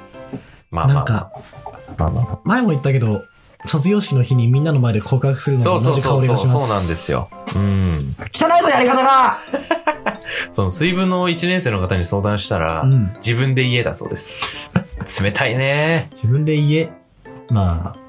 [0.71, 1.31] まあまあなんか、
[1.97, 2.39] まあまあまあ。
[2.45, 3.23] 前も言ったけど、
[3.65, 6.53] 卒業式の日にみんなの前で告白するのそうと同じ香そうそうそう、りがします。
[6.53, 7.13] そうなんです。
[7.13, 7.29] よ。
[7.57, 8.17] うん。
[8.33, 9.39] 汚いぞ、やり方が
[10.53, 13.13] その水分の1年生の方に相談したら、うん。
[13.17, 14.35] 自分で家だそうです。
[15.23, 16.09] 冷たいね。
[16.13, 16.91] 自分で言え。
[17.49, 18.01] まあ、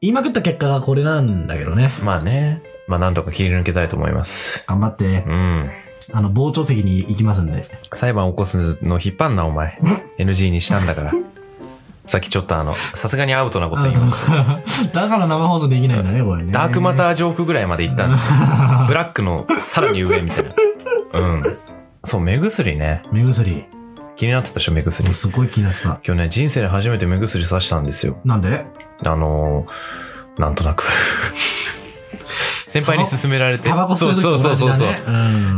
[0.00, 1.92] 言いまくった結果がこれなんだけどね。
[2.02, 2.62] まあね。
[2.86, 4.64] まあなんとか切り抜けたいと思います。
[4.68, 5.70] 頑張ってう、ん。
[6.12, 7.64] あの、傍聴席に行きますんで。
[7.94, 9.78] 裁判起こすの引っ張んな、お前。
[10.18, 11.12] NG にしたんだから。
[12.06, 14.90] さっきちょっとあの、さすがにアウトなこと言いました。
[14.92, 16.52] だから生放送できないんだね、これね。
[16.52, 18.16] ダークマタージョークぐらいまで行ったんで。
[18.86, 20.50] ブラックのさらに上みたいな。
[21.14, 21.58] うん。
[22.04, 23.02] そう、目薬ね。
[23.12, 23.66] 目薬。
[24.16, 25.12] 気になってたでしょ、目薬。
[25.14, 26.00] すごい気になってた。
[26.06, 28.18] 今日ね、人生で初めて目薬さしたんですよ。
[28.24, 28.64] なんで？
[29.04, 30.84] あのー、なんとなく。
[32.68, 33.68] 先輩に勧められて。
[33.68, 34.94] タバコ吸う時そうそうそうそう。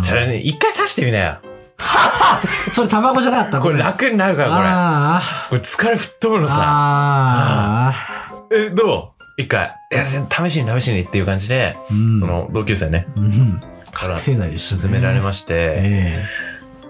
[0.03, 1.38] それね、一回刺してみなよ。
[2.73, 3.61] それタバコじゃなかった？
[3.61, 5.61] これ楽になるから、あこれ。
[5.61, 6.49] これ疲れ吹っ飛ぶのあ。
[6.49, 6.57] さ。
[6.62, 8.33] ああ。
[8.53, 9.42] え、どう？
[9.42, 9.75] 一回。
[9.92, 12.21] いや、試しに試しにっていう感じで、うん。
[12.21, 13.62] その、同級生ね、うん。
[13.97, 16.23] から覚醒剤でしたね勧められまして、え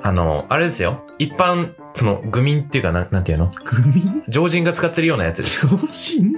[0.03, 1.05] あの、あれですよ。
[1.19, 3.51] 一般、その、愚民っていうか、なん、なんていうの？
[3.53, 3.65] え。
[3.65, 5.67] グミ常人が使ってるようなやつです。
[5.67, 6.37] 上心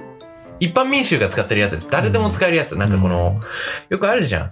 [0.59, 1.89] 一般民衆が使ってるやつです。
[1.89, 2.77] 誰でも使えるやつ。
[2.77, 3.41] なんかこの、
[3.89, 4.51] よくあるじゃん。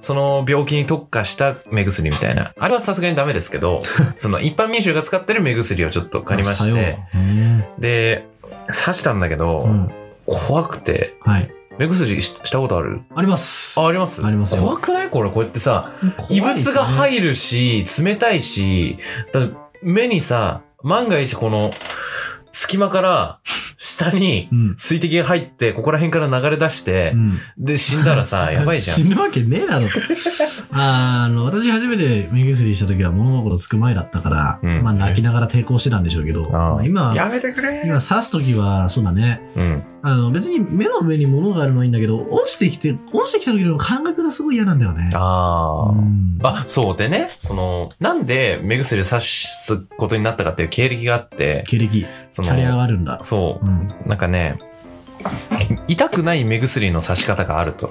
[0.00, 2.52] その病気に特化した目薬みたいな。
[2.58, 3.82] あれはさすがにダメですけど、
[4.16, 6.98] その一般民衆が使ってる目薬をちょっと借りまして、
[7.78, 8.26] で、
[8.66, 9.90] 刺したんだけど、うん。
[10.26, 11.50] 怖くて、はい。
[11.78, 13.00] 目薬ししたことある？
[13.14, 13.78] あります。
[13.80, 14.24] あ、あります？
[14.24, 15.08] ありますよ怖くない？
[15.10, 15.92] これ、こうやってさ、
[16.30, 16.86] 異物がる。
[16.88, 18.98] 入るし、冷たいし、
[19.32, 19.40] だ
[19.82, 21.72] 目にさ、万が一この、
[22.50, 23.38] 隙間から、
[23.80, 24.74] 下にうん。
[24.76, 27.38] 水滴が入って、ここら辺から流れ出してう、ん。
[27.58, 28.96] で、死んだらさ、 やばいじゃん。
[28.96, 29.86] 死ぬわけねえだろ。
[30.72, 39.40] あの、私初めて目薬した時は物心つく前だったから、うんまあ泣きながら抵抗してたんでしょうけど、ああまあ今、やめてくれ今刺す時は、そうだね。
[39.54, 39.82] うん。
[40.10, 45.10] あの、別に目の上に物があるのはいいんだけど、落ちてきて、落ちてきた時の感覚がすごい嫌なんだよね。
[45.14, 45.92] あー。
[45.92, 53.18] うんあ、そうでね、その、なんで目薬刺すことになったかっていう経歴があって、経歴、その、キャリアがあるんだ。
[53.24, 53.86] そうう、ん。
[54.06, 54.58] なんかね、
[55.88, 57.90] 痛くない目薬の刺し方があると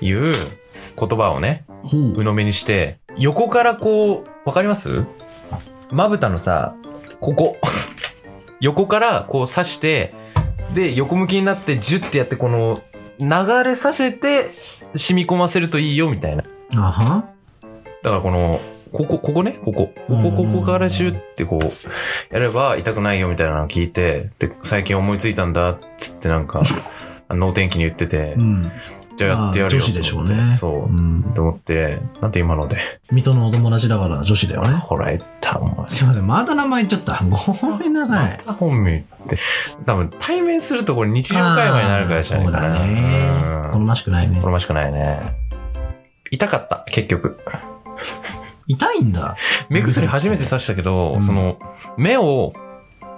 [0.00, 0.32] いう
[0.98, 1.64] 言葉をね。
[1.84, 5.04] 鵜呑みにして、横からこう、わかります？
[5.90, 6.74] まぶたのさ、
[7.20, 7.56] ここ。
[8.60, 10.14] 横からこう刺して、
[10.74, 12.82] で、横向きになってジュッてやって、この、
[13.18, 13.28] 流
[13.64, 14.54] れさせて、
[14.94, 16.44] 染み込ませるといいよ、みたいな。
[16.76, 17.24] あは
[18.02, 18.60] だからこの、
[18.92, 19.92] ここ、ここね、ここ。
[20.08, 26.62] ここ、ここからジュってこう、やれば痛くないよみたいなのを聞いて、で、最近思いついたんだ、つってなんか、
[27.28, 28.72] あの能天気に言っててう、ん。
[29.20, 30.52] じゃあやってやるよまあ女子でしょうね。
[30.52, 30.92] そう。
[30.92, 31.22] ん。
[31.34, 32.78] と思って、なんて今ので。
[33.10, 34.70] 水戸のお友達だから女子だよね。
[34.70, 35.88] ほら、言った、お前。
[35.90, 37.22] すいません、また名前言っちゃった。
[37.24, 38.38] ごめんなさまい。
[38.38, 39.36] た本名って。
[39.84, 42.60] 多分対面するとこれ日常会話になるからじゃないかな。
[42.60, 43.70] そうだね。
[43.72, 44.50] 好うんましくないね好。
[44.50, 45.20] ましくないね。
[46.30, 47.38] 痛かった、結局。
[48.66, 49.36] 痛いんだ。
[49.68, 51.58] 目薬初めて刺したけど、うんその、
[51.98, 52.52] 目を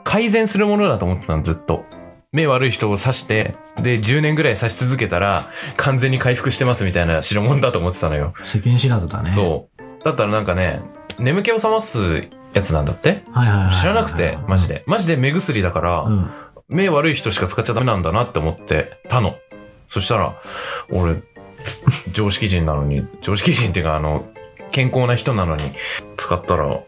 [0.02, 1.84] 改善するものだと思ってたの、ずっと。
[2.32, 8.32] 目悪い人を刺して、で、10年ぐらい刺し続けたら、完全に回復してますみたいな代物だと思ってたのよ。
[8.42, 9.30] 世間知らずだね。
[9.30, 10.04] そう。
[10.04, 10.80] だったらなんかね、
[11.18, 13.22] 眠気を覚ますやつなんだって？
[13.32, 13.74] はいはいはいはい。
[13.74, 14.82] 知らなくて、マジで。
[14.86, 16.30] マジで目薬だから、うん。
[16.68, 19.36] 目悪い人しか使っちゃダメなんだなって思ってたの。
[19.86, 20.40] そしたら、
[20.90, 21.16] 俺、
[22.12, 24.24] 常識人なのに、常識人っていうかあの、
[24.72, 25.70] 健康な人なのに
[26.16, 26.80] 使ったら、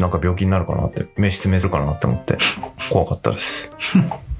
[0.00, 2.36] なんか病気になるかなって、目失明するかなって思って、
[2.90, 3.72] 怖かったです。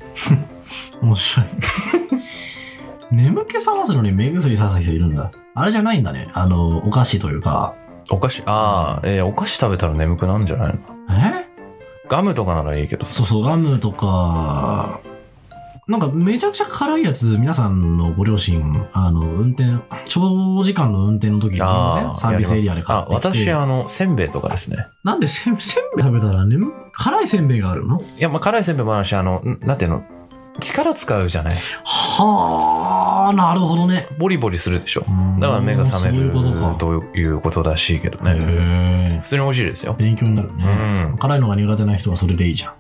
[1.03, 1.47] 面白い。
[3.11, 5.31] 眠気覚ますのに目薬さす人いるんだ。
[5.55, 6.31] あれじゃないんだね。
[6.35, 7.75] あの、お菓子というか。
[8.11, 10.81] お菓子、ああ、えーお菓子食べたら眠くなるんじゃないの？
[11.11, 11.47] え？
[12.09, 13.15] ガムとかならいいけどさ。
[13.15, 15.01] そうそう、ガムとか、
[15.87, 19.65] なんかめちゃくちゃ辛いやつ、皆さんのご両親、あの、運転、
[20.07, 23.29] 長時間の運転の時にああサービスエリアで買ってきて。
[23.29, 24.87] あ、私、あの、せんべいとかですね。
[25.05, 27.99] なんでせんせんべい食べたら眠、辛いせんべいがあるの？
[27.99, 30.05] いや、まあ、辛いせんべいもあるし、あの、んなんていうの、
[30.59, 31.57] 力使うじゃない？
[31.85, 34.07] はあ、なるほどね。
[34.19, 35.05] ボリボリするでしょ。
[35.07, 39.21] うんだから目が覚めるそういうこということらしいけどね。
[39.23, 39.95] 普通に美味しいですよ。
[39.99, 41.05] 勉強になるうね。
[41.13, 41.19] ん。
[41.19, 42.73] 辛いのが苦手な人はそれでいいじゃん。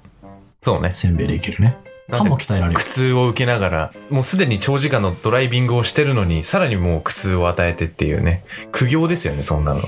[0.63, 0.93] そうね。
[0.95, 1.77] せんべいでいけるね。
[2.11, 2.85] 歯も鍛えられる苦。
[2.85, 8.45] 痛を受けながら、もうすでに長時間のドライビングをしてるのに、さらにもう苦痛を与えてっていうね。
[8.73, 9.81] 苦行ですよね、そんなの。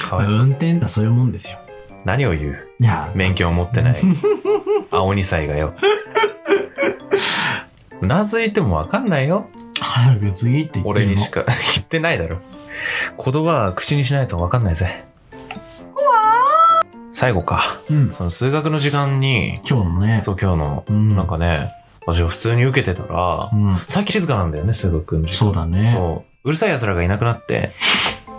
[0.00, 0.38] かわいそう。
[0.38, 1.58] 運転はそういうもんですよ。
[2.04, 2.68] 何を言う？
[2.80, 3.96] いや、免許を持ってない。
[4.90, 5.74] 青2歳がよ。
[8.00, 9.48] うなずいてもわかんないよ。
[9.80, 12.38] 早く次って言ってるの俺にしか言ってないだろ。
[13.22, 15.04] 言葉は口にしないとわかんないぜ。
[17.18, 17.64] 最後か。
[17.90, 18.12] うん。
[18.12, 20.20] その数学の時間に、今日のね。
[20.20, 21.16] そう今日の、うん。
[21.16, 21.72] なんかね、
[22.06, 23.76] 私は普通に受けてたらう、ん。
[23.88, 25.34] 最近静かなんだよね、数学の時間。
[25.34, 25.90] そうだね。
[25.92, 26.48] そう。
[26.48, 27.72] うるさい奴らがいなくなって、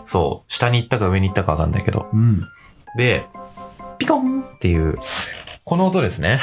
[0.05, 0.53] そう。
[0.53, 2.07] 下に行ったか上に行ったかわかんないけど。
[2.13, 2.47] うん。
[2.95, 3.25] で、
[3.97, 4.97] ピコンっていう、
[5.65, 6.39] この音ですね。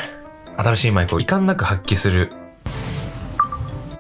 [0.58, 2.32] 新しいマイクを遺憾なく発揮する。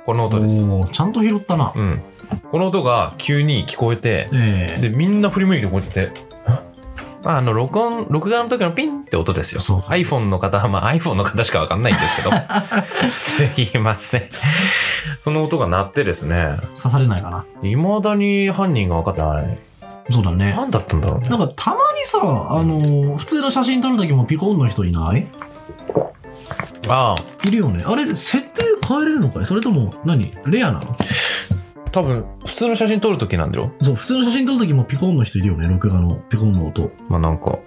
[0.04, 0.68] この音です。
[0.92, 1.72] ちゃんと拾ったな。
[1.74, 2.02] うん。
[2.50, 6.35] この音が急に聞こえて、ええで、みんな振り向いてこうやって、
[7.26, 9.60] まあ、あの、録音、録画の時のピンって音ですよ。
[9.60, 12.30] そう iPhone の方は、まあ iPhone の方しかわかんないんですけど。
[13.10, 14.28] すいません。
[15.18, 17.44] その音が鳴ってですね、刺されないかな。
[17.62, 19.58] 未だに犯人が分かってない。
[20.08, 20.54] そうだね。
[20.56, 21.28] 何だったんだろうね。
[21.28, 22.22] なんかたまにさ、あ
[22.62, 25.26] のー普通の写真撮る時もピコンの人いない？
[26.88, 27.82] ああ、いるよね。
[27.84, 29.46] あれ、設定変えれるのかい？
[29.46, 30.96] それとも何、レアなの？
[31.96, 33.72] 多分、普通の写真撮る時なんだよ。
[33.80, 35.66] そう、普通の写真撮る時もピコンの人いるよね。
[35.66, 36.90] 録画のピコンの音。
[37.08, 37.58] まあなんか、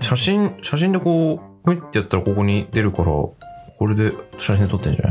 [0.00, 3.36] 写真、写真でこう、ふいってやったらここに出るから、こ
[3.82, 5.06] れで写真撮ってんじゃ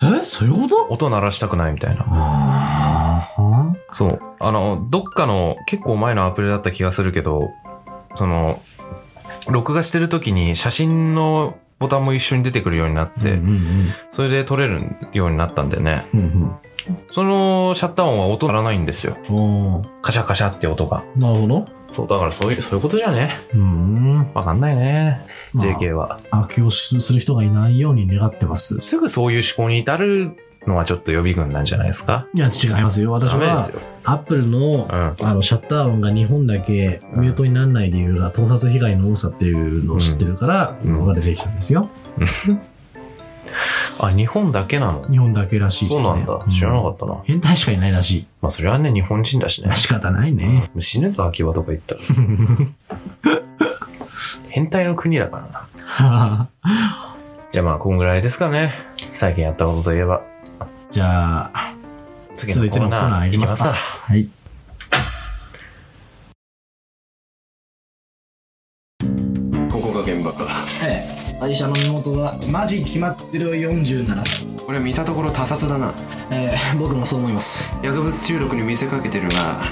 [0.00, 0.20] ない？
[0.20, 0.24] え？
[0.24, 0.86] そういうこと？
[0.88, 2.06] 音鳴らしたくないみたいな。
[2.08, 3.74] ああ。
[3.92, 4.20] そう。
[4.40, 7.50] あの、どっかの結構前のアプリだった気がするけど、
[8.14, 8.62] その、
[9.50, 13.66] 録画してる時に写真のボタンも一緒に出てくるようになって、うんうん
[14.10, 16.06] それで撮れるようになったんでね。
[16.14, 16.20] うん。
[16.20, 16.56] うん
[17.10, 19.16] そのシャッター音は音鳴らないんですよ。
[19.28, 19.36] うん。
[19.36, 21.04] おーカシャカシャって音が。
[21.16, 21.66] なるほど。
[21.90, 23.38] そう、だからそういう、そういうことじゃね。
[23.54, 24.32] うん。
[24.34, 25.20] わかんないね。
[25.54, 26.18] まあ JK は。
[26.30, 28.78] 悪用する人がいないように願ってます。
[28.80, 33.12] すぐそういう思考に至るのはちょっと予備軍なんじゃないですかいや、違いますよ。
[33.12, 33.80] 私は、ダメですよ。
[34.04, 35.26] アップルのう、ん。
[35.26, 41.88] あの、シャッター音が日本だけミュートにならない理由が盗撮被害の多さっていうのを知ってるから、うん今までできたんですよ。
[43.98, 45.06] あ、日本だけなの？
[45.08, 46.02] 日本だけらしいですね。
[46.02, 46.44] そうなんだ。
[46.50, 47.18] 知らなかっったな。
[47.24, 48.26] 変態しかいないらしい。
[48.42, 49.76] まあそれはね、日本人だしねまあ。
[49.76, 50.70] 仕方ないね。
[50.78, 52.00] 死ぬぞ、秋葉とか言ったら。
[54.48, 55.68] 変態の国だから
[56.00, 56.48] な。
[57.50, 58.72] じゃあまあ、こんぐらいですかね。
[59.10, 60.22] 最近やったことといえば。
[60.90, 61.74] じゃあ、
[62.34, 63.70] 次続いてのコーナーいきますか。
[63.70, 64.28] 行はい。
[71.46, 74.46] ええ、愛車の身元がマジ決まってる47歳。
[74.66, 75.94] これ見たところ他殺だな
[76.30, 77.72] ええ、僕もそう思います。
[77.82, 79.70] 薬物中毒に見せかけてるが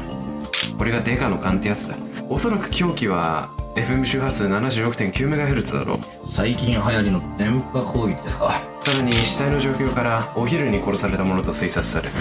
[0.79, 1.97] これがデカの勘ってやつだ
[2.29, 8.63] おそらく凶器は FM 周波数 76.9MHz だろう最近流行りの電波攻撃ですか。
[8.81, 12.15] さらに死体の状況からお昼に殺されたものと推察される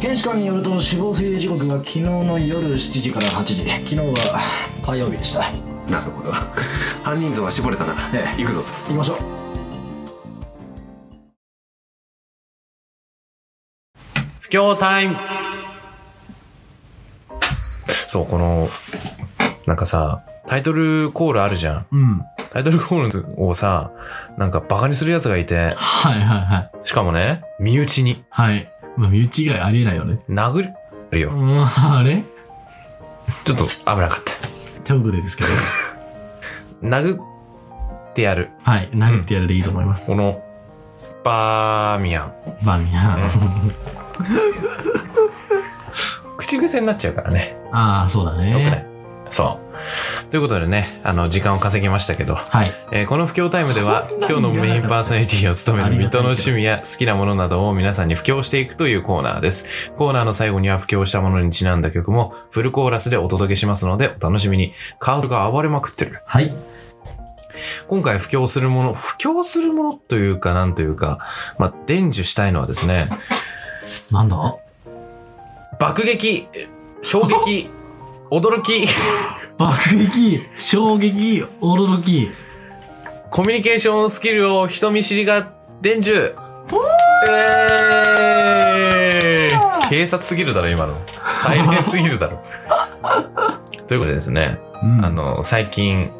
[0.00, 3.68] 検視官によると死亡推定時刻は昨日の夜7時から8時。
[3.68, 4.40] 昨日は
[4.84, 5.73] 火曜日でした。
[5.88, 6.32] なるほど
[7.04, 9.18] 犯人像は絞れたなええ行くぞ行きましょう。
[14.40, 15.16] 不況タイム
[18.06, 18.68] そう、この、
[19.66, 21.86] なんかさ、タイトルコールあるじゃん。
[21.90, 22.22] うん。
[22.52, 23.90] タイトルコールをさ、
[24.38, 26.70] なんかバカにする奴がいて、はいはいはい。
[26.84, 28.70] しかもね、身内にはい。
[28.96, 30.20] まあ、身内以外ありえないよね。
[30.28, 30.70] 殴
[31.10, 31.30] るよ。
[31.30, 32.22] うん、あれ？
[33.44, 33.70] ちょっと危
[34.00, 34.33] なかった。
[34.84, 35.50] 手遅れですけど。
[36.88, 37.22] 殴っ
[38.14, 38.50] てやる。
[38.62, 38.88] はい。
[38.92, 40.08] 殴ってやるでいいと思います。
[40.08, 40.42] この、
[41.24, 42.32] バーミヤン。
[42.64, 43.30] バーミヤン。
[46.36, 47.56] 口癖になっちゃうからね。
[47.72, 48.93] ああ、そうだよくない
[49.42, 49.48] ね。
[49.48, 49.60] そ
[50.30, 52.72] ということでね、あの、時間を稼ぎましたけど、はい。
[52.92, 59.92] えーこの布教タイムでは、今日のメインパーソナリティを務める水戸の趣味や好きなものなどを皆さんに布教していくというコーナーです。
[59.96, 64.72] コーナーの最後には布教したものにちなんだ曲もフルコーラスでお届けしますので、お楽しみに。
[64.98, 66.22] カードが暴れまくってる。
[66.26, 66.52] はい。
[67.86, 71.18] 今回布教するもの、布教するものというか、なんというか、
[71.58, 73.08] まあ、伝授したいのはですね、
[74.10, 74.56] なんだ？
[75.78, 76.48] 爆撃、
[77.02, 77.70] 衝撃、
[78.30, 78.86] 驚き、
[79.58, 82.28] 爆撃、衝撃、驚き。
[83.30, 85.48] コミュニケーションスキルを人見知りが
[85.80, 86.32] 伝授
[87.28, 90.96] えー、警察すぎるだろ、今の。
[91.26, 92.42] サイレンすぎるだろ。
[93.86, 96.10] ということでですね、うんあ、の、最近、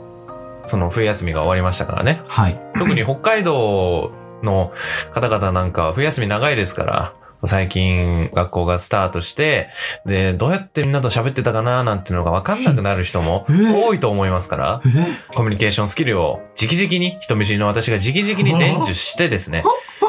[0.65, 2.21] その冬休みが終わりましたからね。
[2.27, 2.61] はい。
[2.79, 4.13] 特に北海道
[4.43, 4.73] の
[5.13, 7.13] 方々なんかは冬休み長いですから、
[7.47, 9.69] 最近学校がスタートして、
[10.07, 14.89] で、どうやってみんなと喋ってたかななんていうのがわかんなくなる人もえー多いと思いますから、え
[15.35, 19.65] コミュニケーションスキルを直々に、人見知りの私が直々に伝授してですね、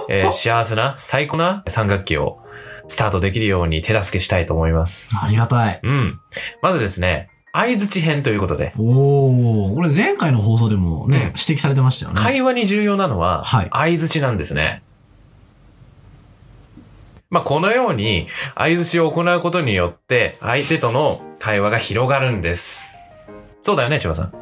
[0.09, 2.39] えー幸せな、最高な3学期を
[2.87, 5.09] スタートできるように手助けしたいと思います。
[5.21, 5.79] ありがたい。
[5.81, 6.19] うん。
[6.61, 12.21] まずですね、相づち編ということで、おー、これ前回の放送でもね、うん指摘されてましたよね。
[12.21, 14.83] 会話に重要なのは、はい相づちなんですね。
[17.29, 22.89] まあ、このように、相づちを行うことによって、相手との会話が広がるんです。
[23.61, 24.33] そうだよね、千葉さん。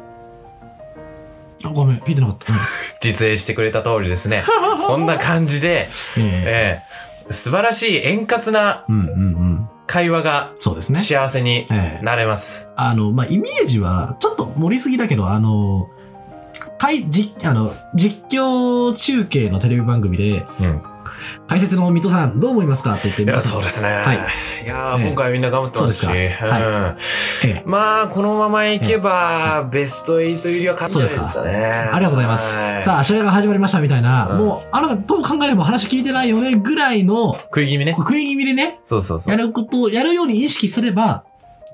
[1.64, 2.52] あごめん、聞いてなかった。
[2.52, 2.58] うん
[3.00, 4.44] 実演してくれた通りですね。
[4.88, 9.68] こんな感じで、えええ素晴らしい円滑なえうんうんうん。
[9.86, 10.98] 会話がそうですね。
[10.98, 12.70] 幸せにええなれます。
[12.76, 15.88] あの、まあ、イメージは、ちょっと盛りすぎだけど、あの、
[16.78, 20.82] 解、じ、あの、実況中継のテレビ番組で、うん。
[21.46, 23.88] 解説の水戸さん、どう思いますかって言っていや、皆さんそうですね。
[23.88, 24.16] はい。
[24.16, 26.06] いやー、ええ今回みんな頑張ってますし。
[26.06, 26.96] そうですかうん
[27.44, 31.54] ええまあ、このままいけば、ベスト8入りは勝つんじゃないですかね。
[31.54, 32.56] ありがとうございます。
[32.56, 37.94] はいさあ、試合が始まりましたみたいな、うんもう、あなたどう考えれば話聞いてないよね、ぐらいの、食い気味ね。
[37.96, 39.32] 食い気味でね、そうそうそう。
[39.32, 41.24] やることを、やるように意識すれば、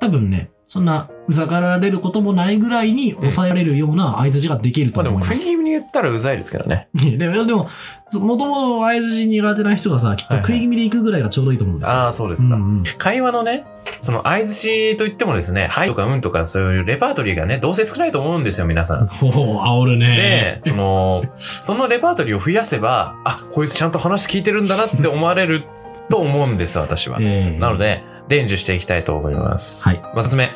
[0.00, 5.42] 多分ね、そんな、うざがられることもないぐらいに抑えられるような合図ができるとまあでも、思います。
[5.42, 6.86] 食い気味に言ったらうざいですけどね。
[6.94, 7.68] でも、でも、
[8.06, 11.94] そもともと合図苦手な人がさ、きっとはいはい食い気味で行くぐらいがちょうどいいと思うんですよ。
[11.96, 12.54] ああ、そうですか。
[12.54, 13.66] うんうん会話のね、
[13.98, 19.08] その相槌と言ってもですね、はいとかうんとかそういうレパートリーがね、どうせ少ないと思うんですよ、皆さん。
[19.08, 25.64] ほほ、煽るでね。、その、そのレパートリーを増やせば、あ、こいつちゃんと話聞いてるんだなって思われる
[26.10, 27.18] と思うんです、私は。
[27.20, 29.86] ええなので、伝授していきたいと思います。
[29.86, 30.00] はい。
[30.14, 30.50] まず目。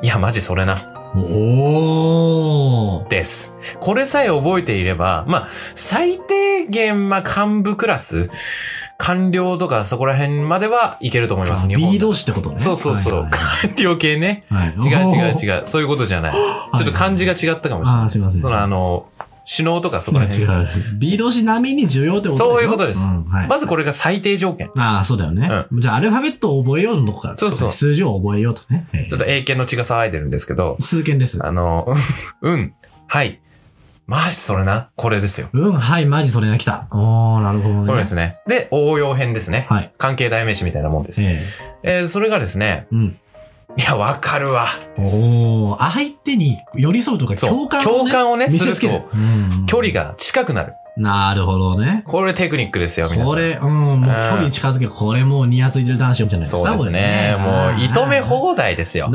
[0.00, 0.78] いや、マジそれな。
[1.16, 3.08] おー。
[3.08, 3.56] です。
[3.80, 8.30] これさえ覚えていれば、まあ、最低限、まあ、幹部クラス、
[8.96, 11.98] 官僚とかそこら辺まではいけると思います、日本 B で。
[11.98, 12.58] 同士ってことね。
[12.58, 13.12] そうそうそう。
[13.14, 13.30] はいはい
[13.70, 14.44] 官僚系ね。
[14.48, 15.36] はい違う違うう。
[15.36, 15.66] 違う。
[15.66, 16.32] そういうことじゃない。
[16.32, 18.10] ちょっと漢字が違ったかもしれああ、ない。
[18.10, 18.40] すいません。
[18.40, 19.06] そのあの、
[19.50, 20.44] 首脳とかそこら辺。
[20.44, 20.68] 違う。
[20.98, 23.48] B 同士並みに重要ってことそういうことですんはい。
[23.48, 24.70] まずこれが最低条件。
[24.76, 25.48] ああ、そうだよね。
[25.72, 27.34] じゃあ、アルファベットを覚えようのとこから。
[27.38, 28.86] そうそう数字を覚えようとね。
[28.92, 31.44] ええちょっと英検の血が騒いでるんですけど、数件です。
[31.44, 31.88] あの、
[32.42, 32.72] うん、
[33.06, 33.40] はい。
[34.06, 34.88] マジそれな？
[34.96, 35.48] これですよ。
[35.52, 36.86] うん、はい、マジそれが来た。
[36.92, 37.86] おー、なるほどね。
[37.86, 38.38] これですね。
[38.46, 39.66] で、応用編ですね。
[39.68, 39.92] はい。
[39.98, 41.22] 関係代名詞みたいなもんです。
[41.22, 41.40] え
[41.82, 43.16] えーそれがですね、えうん。
[43.76, 44.66] いや、わかるわ。
[44.98, 49.22] おー、相手に寄り添うとか共感を、ね、共感をね見せつけるする。
[49.22, 50.72] うん距離が近くなる。
[50.96, 52.02] なるほどね。
[52.06, 53.26] これテクニックですよ、皆さん。
[53.26, 56.58] これ、うん、もう距離近づけ、これもうニヤついてる男子じゃないですか。
[56.58, 57.36] そうですね。
[57.38, 59.10] これもう、射止め法放題ですよ。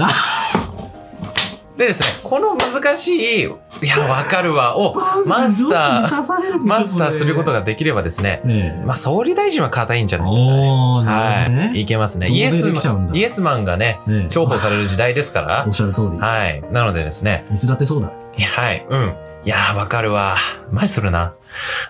[1.73, 3.47] な、でですね、この難しい、い
[3.87, 4.95] や、わかるわ、を、
[5.27, 7.59] マスター、マスターすることが。
[7.59, 8.85] ができればですね、ねえ。
[8.85, 10.57] まあ、総理大臣は硬いんじゃないですかね。
[10.59, 11.69] おー、なるほどはい。
[11.71, 11.85] いね。
[11.85, 12.27] けますね。
[12.29, 15.73] イエスマン、イエスマンがね、重宝される時代ですから おっ。
[15.73, 16.19] しゃる通り。
[16.19, 16.63] はい。
[16.71, 18.09] なのでですね、いつだってそうだ。
[18.09, 19.13] はい、うん。
[19.45, 20.37] いやー、わかるわ。
[20.71, 21.33] マジそれな。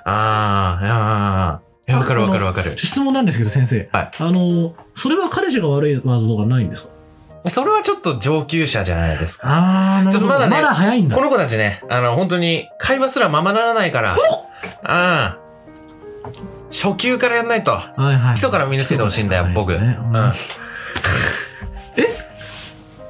[0.04, 2.78] あー、あー、いや、わかるわかるわかる。
[2.78, 3.90] 質問なんですけど、先生。
[3.92, 6.93] はいあの、それは彼氏が悪いワードがないんですか？
[7.48, 9.48] それはちょっと上級者じゃないですか。
[9.50, 11.16] あー、なちょっとまだねまだ早いんだ。
[11.16, 14.14] この子たちね、あの、本当に会話すらままならないから。
[14.14, 14.18] あ
[14.84, 15.38] あ。
[16.72, 17.72] 初級からやんないと。
[17.72, 18.36] はいはい。
[18.36, 19.74] 基礎から身につけてほしいんだよ、僕。
[19.74, 20.34] うねん。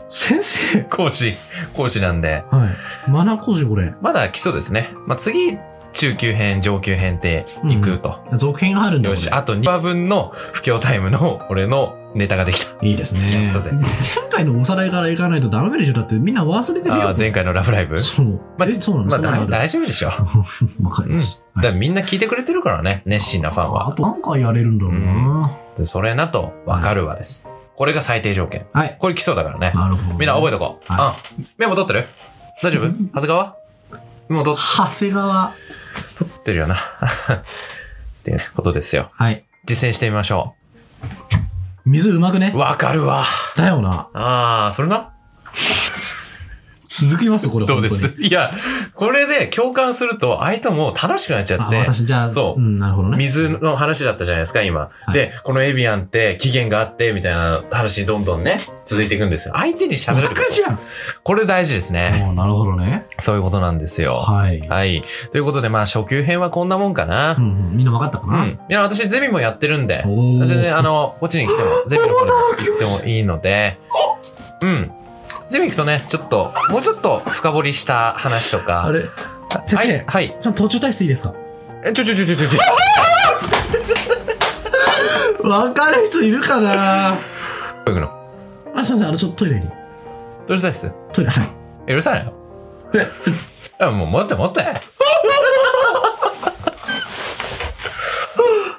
[0.09, 1.35] 先生講師、
[1.73, 2.43] 講師なんで。
[2.51, 2.69] は
[3.07, 3.09] い。
[3.09, 3.93] マナー講師これ。
[4.01, 4.89] まだ基礎ですね。
[5.07, 5.57] まあ、次、
[5.93, 8.19] 中級編、上級編って行くと。
[8.35, 12.85] 続編があるんだよし、あと2話分の不況タイムの俺のネタができた。
[12.85, 13.45] いいですね。
[13.45, 13.83] やったぜ前
[14.29, 17.15] 回のおさらいからいかないとダメでしょだってみんな忘れてるよああ、。
[17.17, 17.99] 前回のラブライブ？
[18.01, 18.39] そう。
[18.57, 20.07] まあえ、そうなんまあ、だですか大丈夫でしょ。
[20.83, 21.17] わかりうん。
[21.17, 21.61] だました。
[21.61, 23.93] からみんな聞いてくれてるからね、熱心なファンあは。
[23.93, 25.57] と何回やれるんだろうな。
[25.77, 27.49] でそれなと、わかるわです。
[27.75, 28.65] これが最低条件。
[28.73, 28.95] はい。
[28.99, 29.71] これ基礎だからね。
[29.73, 30.17] なるほど。
[30.19, 30.91] みんな覚えとこう。
[30.91, 31.47] はうん。
[31.57, 32.05] メモ取ってる？
[32.61, 32.83] 大丈夫？
[33.15, 33.55] 長谷川？
[34.29, 35.51] メモ取長谷川。
[36.17, 36.75] 取ってるよな。
[36.75, 36.77] っ
[38.23, 39.11] ていうねことですよ。
[39.13, 39.45] はい。
[39.65, 40.55] 実践してみましょ
[41.85, 42.51] 水うまくね？
[42.53, 42.57] う。
[42.57, 43.25] わかるわ。
[43.55, 44.09] だよな。
[44.13, 45.12] あー、それな。
[47.01, 47.65] 続きますこれ。
[47.65, 48.51] どうで本すいや、
[48.93, 51.77] これで共感すると相手も楽しくなっちゃって。
[51.77, 53.17] 私、じゃあ、そううん、なるほどね。
[53.17, 54.89] 水の話だったじゃないですか、今。
[55.09, 59.55] いで、このエビアンって期限があって、みたいな話にどんどんね、続いていくんですよ。
[59.57, 60.41] 相手に喋ること。
[60.51, 60.79] じゃん。
[61.23, 62.31] これ大事ですね。
[62.35, 63.05] なるほどね。
[63.19, 64.17] そういうことなんですよ。
[64.17, 64.59] はい。
[64.61, 65.03] はい。
[65.31, 67.39] ということで、まあ、初級編はこんなもんかなう。
[67.39, 68.49] んうん、みんな分かったかな、うん。
[68.51, 73.79] いや、私ゼミもやってるんで、全然、あの、こっちに来ても、ゼミの方に行ってもいいので、
[74.61, 74.91] うん。
[75.47, 78.83] ゼミ行くとね、ちょっと、もうちょっと深掘りした話とか。
[78.85, 79.05] あれ？
[79.63, 80.05] 先生、はい。
[80.07, 80.37] はい。
[80.39, 81.35] ちょっと途中退出いいですか？
[81.85, 82.59] え、ちょちょちょちょちょちょ。
[85.43, 87.17] 分かる人いるかな？
[87.85, 88.09] どこ行くの
[88.75, 89.67] あ、すいません、あの、ちょっとトイレに。
[90.47, 90.91] どうしたいっす？
[91.11, 91.47] トイレ、はい。
[91.87, 92.33] え、うるさいなよ。
[93.79, 94.65] あ、もう持って持って。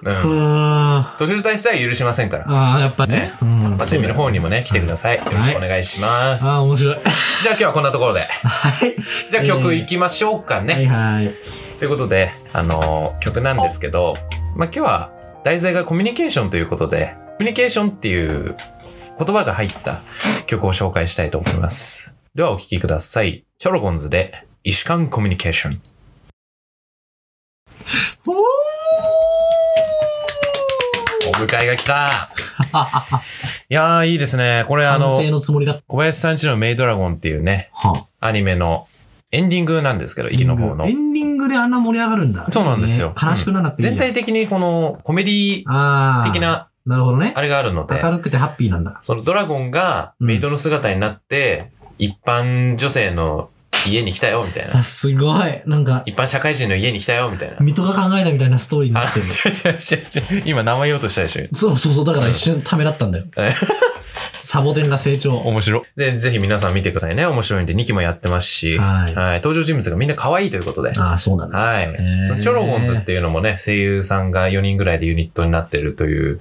[0.03, 0.74] うん。
[1.13, 2.45] あ途中退出は許しませんから。
[2.49, 3.39] あー、やっぱねね。
[3.41, 3.77] うん。
[3.77, 5.19] まあ、ゼミの方にもね、来てください。
[5.19, 6.47] よろしくお願いします。
[6.47, 6.95] ああ、面白い。
[6.95, 8.21] じゃあ今日はこんなところで。
[8.21, 8.97] はい。
[9.31, 10.75] じゃあ曲行きましょうかね。
[10.75, 11.35] はいはい。
[11.79, 14.17] ということで、あのー曲なんですけど、
[14.57, 15.11] まあ、今日は
[15.45, 18.57] 題材がコミュニケーションということで、コミュニケーションっていう
[19.19, 20.03] 言葉が入った
[20.47, 22.17] 曲を紹介したいと思います。
[22.35, 23.45] ではお聴きください。
[23.59, 25.95] チョロゴンズで、イシカンコミュニケーション。
[31.43, 32.31] 迎えが来た
[33.69, 34.65] いやー、いいですね。
[34.69, 35.21] これあの。
[35.87, 38.87] 小林さんちのメイドラゴンっていうね、はアニメの
[39.33, 40.93] エンディングなんですけど、あ、行きの方のエ。
[40.93, 42.47] ンディングであんな盛り上がるんだ。
[42.53, 43.83] そうなんですよ悲しくならなくて。
[43.83, 46.31] 全体的にこのコメディああ。
[46.31, 46.41] 的。
[46.41, 47.33] な、なるほどね。
[47.35, 48.99] あれがあるので、明るくてハッピーなんだ。
[49.01, 53.51] そのドラゴンがメイドの姿になって、一般女性の
[53.87, 54.79] 家に来たよ、みたいな。
[54.79, 55.41] あ、すごい。
[55.67, 57.57] なんか、一般社会人の家に来たよ、みたいな。
[57.61, 59.27] 水戸が考えたみたいなストーリーになあ、ってる。
[59.27, 60.43] 違う違う違う違う。
[60.47, 61.47] 今名前言おうとしたでしょ？
[61.55, 62.05] そうそうそう。
[62.05, 63.25] だから一瞬ためらったんだよ。
[63.37, 63.53] え？
[64.41, 65.37] サボテンが成長。
[65.39, 65.83] 面白い。
[65.97, 67.25] で、ぜひ皆さん見てくださいね。
[67.25, 68.77] 面白いんで、2期もやってますし。
[68.77, 70.91] はい登場人物がみんな可愛いということで。
[70.99, 71.59] ああ、そうなんだ。
[71.59, 71.89] はい。
[71.89, 76.41] ーチョロゴンズっていうのもね、声優さんが4人ぐらいでユニットになってるという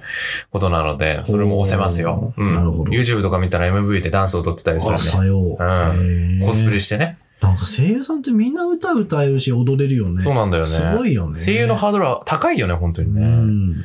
[0.50, 2.34] ことなので、それも押せますよ。
[2.36, 5.04] ほうなるほど YouTube とか見たら MV でダンス踊ってたりするあ、んで。
[5.08, 5.56] さよう。
[5.58, 7.18] うんコスプレしてね。
[7.40, 10.20] なんか声優さんってみんな歌歌えるし踊れるよね。
[10.20, 10.68] そうなんだよね。
[10.68, 11.38] すごいよね。
[11.38, 13.26] 声優のハードルは高いよね、本当にうね。
[13.26, 13.72] ん。
[13.72, 13.84] い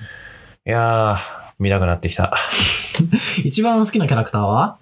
[0.65, 1.17] やー、
[1.59, 2.33] 見たくなってきた。
[3.43, 4.77] 一番好きなキャラクターは？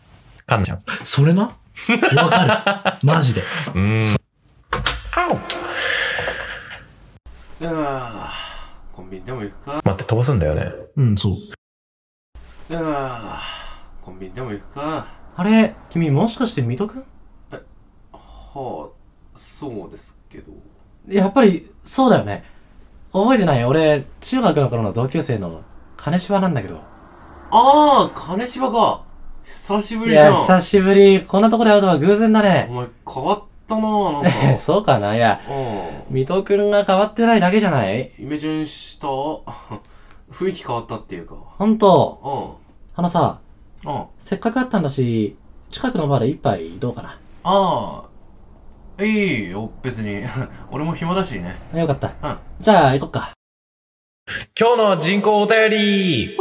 [0.46, 0.84] かんちゃん。
[1.04, 1.44] それな？
[1.44, 3.06] わかる。
[3.08, 3.42] マジで。
[3.42, 4.18] うーん。
[7.60, 9.82] あーコンビニでも行くか？
[9.84, 10.72] 待って、飛ばすんだよね。
[10.98, 11.36] うん、そう。
[12.76, 15.08] あーコンビニでも行くか？
[15.36, 17.04] あれ、君もしかして水戸くん？
[18.58, 18.90] はあ
[19.36, 20.52] そうですけど。
[21.08, 22.44] やっぱり、そうだよね。
[23.14, 25.62] 覚えてない俺、中学の頃の同級生の
[25.96, 26.76] 金柴なんだけど。
[26.78, 26.82] あ
[27.52, 29.04] あ金柴か。
[29.46, 30.34] 久しぶいりじゃん。
[30.34, 31.22] や、久しぶり。
[31.22, 32.68] こんなとこで会うとは偶然だおね。
[32.70, 34.30] 前変わったななんか。
[34.60, 35.16] そうかな。
[35.16, 36.16] いや、うん。
[36.16, 38.12] 水戸くんが変わってないだけじゃない？
[38.20, 39.08] イメチェンした？
[40.30, 41.36] 雰囲気変わったっていうか。
[41.58, 42.68] ほんと、うん。
[42.98, 43.40] あのさ、
[43.86, 44.04] うん。
[44.20, 45.38] せっかく会ったんだし、
[45.70, 47.18] 近くのバーで一杯どうかな？
[47.44, 48.07] ああ
[49.00, 50.24] いいよ別に
[50.72, 52.14] 俺も暇だしねよかった。
[52.24, 53.32] うんじゃあ、行こっか。
[54.60, 56.38] 今日の人口お便り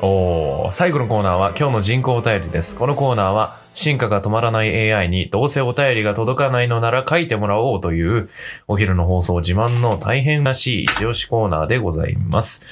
[0.00, 2.76] おー最後のコーナーは今日の人口お便りです。
[2.78, 8.28] このコーナーは進化が止まらない AI にどうせお便りが届かないのなら書いてもらおうという
[8.68, 12.64] お昼の放送自慢の大変らしい一押しコーナーでございます。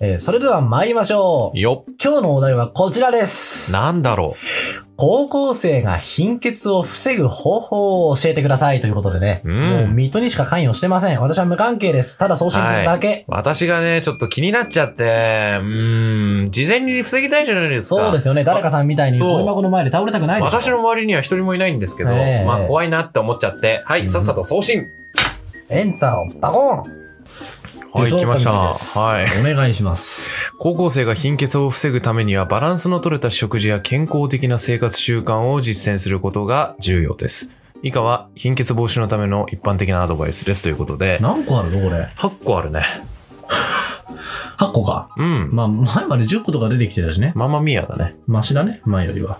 [0.00, 1.58] えーそれでは参りましょう。
[1.58, 1.94] よっ。
[2.02, 3.72] 今日のお題はこちらです。
[3.72, 4.34] なんだろ
[5.00, 9.42] 高校生が貧血を防ぐ方法を教えてくださいということでね。
[9.44, 11.20] うんもう水戸にしか関与してません。
[11.20, 12.18] 私は無関係です。
[12.18, 13.24] ただ送信するだけ。
[13.28, 13.30] う。
[13.30, 18.00] 私がね、ちょっと気になっちゃって、うーん、事前に防ぎたいじゃないですか。
[18.00, 18.42] そうですよね。
[18.42, 20.60] 誰かさんみたいにゴミ箱の前で倒れたくないでしょ。
[20.60, 24.88] 私の周りには一人もいないんですけど、ええまあ怖いなって思っちゃって、はい、さっさと送信
[25.68, 26.98] エンターをバコーン
[27.92, 28.52] はい、来ました。
[28.52, 28.72] は。
[28.72, 29.52] はいい。
[29.52, 30.30] お願いします。
[30.58, 37.56] 高校生が貧血を防ぐためにはバランスの取れた食事や健康的な生活習慣を実践することが重要です。
[37.82, 42.82] 以下は貧血防止のための一般的なアドバイスですということで、何個あるのこれ？8個あるね。
[44.58, 45.10] 8個か。
[45.16, 45.48] うん。
[45.52, 47.32] まあ、前まで10個とか出てきてたしね。
[47.36, 48.16] ママミアだね。
[48.26, 48.80] マシだね。
[48.84, 49.38] 前よりは。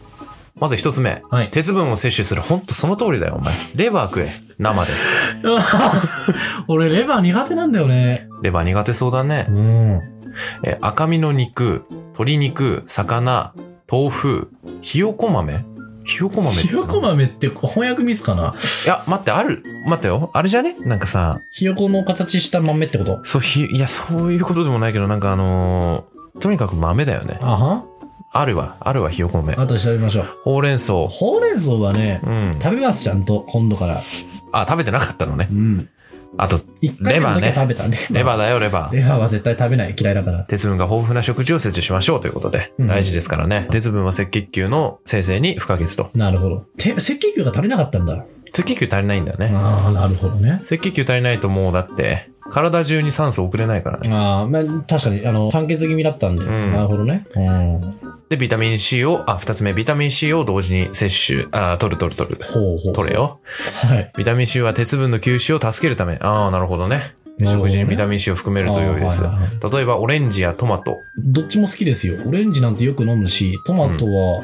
[0.61, 1.23] まず一つ目。
[1.31, 1.51] はい。
[1.51, 2.43] 鉄分を摂取する。
[2.43, 3.55] ほんとその通りだよ、お前。
[3.75, 4.29] レバー食え。
[4.59, 4.91] 生で。
[6.69, 8.29] 俺、レバー苦手なんだよね。
[8.43, 9.53] レバー苦手そうだねう。
[9.53, 10.01] ん。
[10.65, 13.53] え、赤身の肉、鶏肉、魚、
[13.91, 14.51] 豆腐、
[14.83, 15.65] ひよこ豆？
[16.05, 18.55] ひよこ豆ってひよこ豆って翻訳ミスかな？
[18.85, 19.63] いや、待って、ある。
[19.87, 20.31] 待ってよ。
[20.33, 20.75] あれじゃね？
[20.81, 23.21] なんかさ、ひよこの形した豆ってこと？
[23.25, 27.39] そう、ひ、いや、そういうことでもないけど、なんかあのーとにかく豆だよね。
[27.43, 27.85] あは？
[28.31, 28.77] あるわ。
[28.81, 29.55] あるわ、ひよこ豆。
[29.55, 30.27] あと調べましょう。
[30.45, 30.95] ほうれん草。
[31.09, 32.51] ほうれん草はね、うん。
[32.55, 34.03] 食べます、ちゃんと、今度から。
[34.53, 35.55] あ、食べてなかったのねう。
[35.55, 35.89] ん。
[36.37, 37.99] あと、一回レバー食べたね。
[38.11, 38.95] レバーだよ、レバー。
[38.95, 39.95] レバーは絶対食べない。
[39.99, 40.41] 嫌いだから。
[40.45, 43.67] 鉄分が豊富な食事を摂取しましょうということで、うん大事ですからね。
[43.71, 46.11] 鉄分は赤血球の生成に不可欠と。
[46.15, 46.67] なるほど。
[46.77, 48.27] て赤血球が足りなかったんだ。
[48.53, 49.51] 赤血球足りないんだね。
[49.55, 50.61] ああ、なるほどね。
[50.63, 54.11] 赤血球足りないともうだって、体中に酸素送れないからね。
[54.13, 56.45] ああ、まあ、確かに、あの、酸欠気味だったんで。
[56.45, 57.27] んなるほどね。
[57.35, 57.99] うん。
[58.29, 62.41] で、ビタミン C を、あ、二つ目、ビタミン C を同時に摂取、あ、取る取る取る。
[62.43, 62.93] ほうほう。
[62.93, 63.15] 取れ。
[63.15, 63.41] よ。
[63.87, 64.13] はい。
[64.17, 66.19] ビタミン C は鉄分の吸収を助けるため。
[66.21, 67.15] ああ、なるほどね。
[67.39, 69.25] でなるほどね食事にビタミン C を含めると良いです。
[69.25, 71.03] あーはいはい例えば、オレンジやトマト。
[71.19, 72.19] どっちも好きですよ。
[72.27, 74.43] オレンジなんてよく飲むし、トマトは、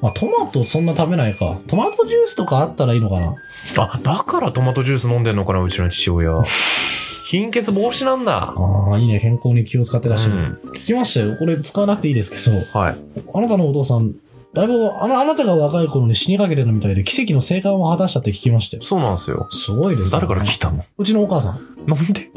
[0.00, 1.58] まあ、トマトそんな食べないか。
[1.66, 3.34] トマトジュースとかあったらいいのかな。
[3.78, 6.42] あ、だからトマトジュース飲んでんのかな、うちの父親。
[7.24, 8.54] 貧血防止なんだ。
[8.56, 9.18] ああ、いいね。
[9.18, 10.34] 健康に気を使ってらっしゃる。
[10.34, 11.36] うん聞きましたよ。
[11.36, 12.96] これ使わなくていいですけど、はい。
[13.34, 14.14] あなたのお父さん、
[14.52, 18.82] だいぶ、あの、あなたが若い頃に死にかけてるみたいで、奇跡の生還を果たしたって聞きましたよ。
[18.82, 19.48] そうなんですよ。
[19.50, 20.10] すごいですね。
[20.10, 20.84] 誰から聞いたの？
[20.98, 21.60] うちのお母さん。
[21.86, 22.30] なんで？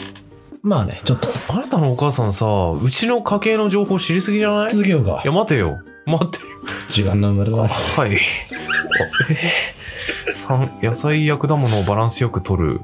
[0.63, 2.45] まあね、ちょっと、あなたのお母さんさ、
[2.81, 4.67] うちの家系の情報知りすぎじゃない？
[4.67, 5.21] い続けようか。
[5.25, 5.77] や、待てよ。
[6.05, 6.45] 待てよ。
[6.89, 7.57] 時間の生まれだ。
[7.57, 8.09] はい。
[8.09, 8.17] あえ
[10.31, 12.81] 三野菜や果物をバランスよく摂る。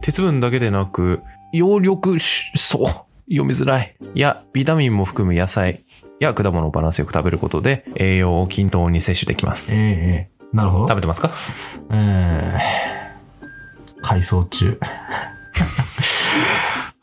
[0.00, 1.22] 鉄分だけでなく、
[1.56, 2.84] 葉緑素、
[3.28, 3.94] 読みづらい。
[4.16, 5.84] や、ビタミンも含む野菜
[6.18, 9.76] や果物をバランスよく食べることで、栄養を均等に摂取できます。
[9.76, 10.88] ええええなるほど。
[10.88, 11.30] 食べてますか？
[11.92, 12.58] えー、
[14.02, 14.80] 海藻中。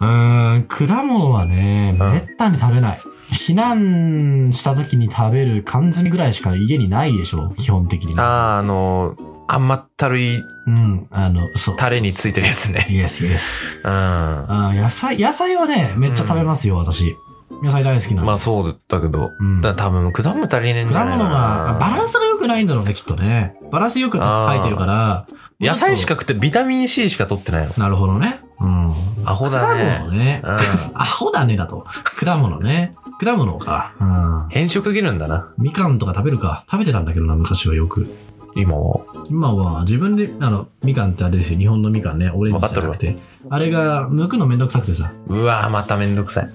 [0.02, 3.00] うーん、果物はね、うんめったに食べない。
[3.32, 8.16] 避難した時に食べる缶詰ぐらいしか家にないでしょ、基本的に。
[8.16, 9.16] まああ、あの、
[9.54, 11.76] 甘ったるいずうん、あの、そう。
[11.76, 12.88] タレについてるやつね。
[12.90, 13.64] イエスイエス。
[13.84, 13.92] うん。
[13.92, 17.18] あー野菜、野菜はね、めっちゃ食べますよ、私。
[17.62, 18.28] 野菜大好きなんで。
[18.28, 21.30] まあそうだけど、うんだ多分果物足りねえんじゃ果ないかな。
[21.30, 23.56] 物が、バランスが良くないんだろうね、きっとね。
[23.72, 25.28] バランスよく書いてるから。
[25.60, 27.74] 野菜しか食ってビタミン C しか取ってないの。
[27.78, 28.40] なるほどね。
[28.62, 28.94] うん。
[29.26, 30.00] アホだ果ね。
[30.02, 30.42] 物ね。
[30.44, 30.58] うん。
[30.96, 31.86] アホだねだと。
[32.04, 32.96] 果物ね。
[33.20, 33.94] 果物か。
[34.00, 34.48] うん。
[34.50, 35.50] 変色すぎるんだな。
[35.58, 36.64] みかんとか食べるか。
[36.72, 38.10] 食べてたんだけどな、昔はよく。
[38.56, 39.02] 今は。
[39.30, 41.60] 今は自分で、あの、みかんってあれですよ。
[41.60, 42.30] 日本のみかんね。
[42.30, 43.18] オレンジじゃなくて。
[43.50, 45.14] あれが、剥くのめんどくさくてさ。
[45.28, 46.50] うわぁ、まためんどくさい。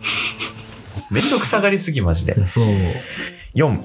[1.11, 2.47] めんどくさがりすぎ、マジで。
[2.47, 2.67] そう。
[3.55, 3.81] 4、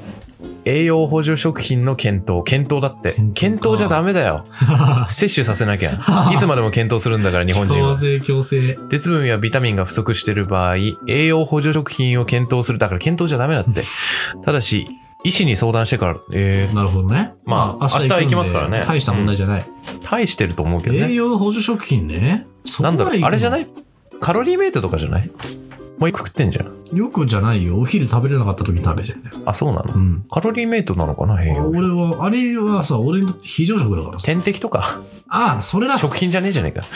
[0.65, 2.43] 栄養補助食品の検討。
[2.45, 3.77] 検討だって検討。
[3.77, 4.45] じゃダメだよ。
[5.09, 5.89] 摂取させなきゃ。
[6.33, 7.93] いつまでも検討するんだから、日本人は。
[7.93, 8.79] 強制強制。
[8.89, 10.77] 鉄分やビタミンが不足している場合、
[11.07, 12.79] 栄養補助食品を検討する。
[12.79, 13.83] だから検討じゃダメだって。
[14.43, 14.87] ただし、
[15.23, 17.33] 医師に相談してから、えなるほどね。
[17.45, 19.61] まあ明日行きますからね大した問題じゃない。
[19.61, 21.13] ー、大してると思うけど栄ね。
[21.13, 22.47] 養補助食品ね。
[22.65, 23.63] そなんだろう、あれじゃない？
[23.63, 23.67] い
[24.19, 25.31] カロリーメイトとかじゃない？
[25.99, 26.97] もう一個食ってんじゃん。
[26.97, 27.77] よくじゃないよ。
[27.77, 29.37] お昼食べれなかった時に食べてんだよ。
[29.45, 30.25] あ、そうなの、うん。
[30.31, 31.69] カロリーメイトなのかな栄養。
[31.69, 34.25] 俺は、あれはさ、俺にとって非常食だからさ。
[34.25, 35.01] 点滴とか？
[35.29, 35.97] ああ、それだ。
[35.97, 36.87] 食品じゃねえじゃねえか。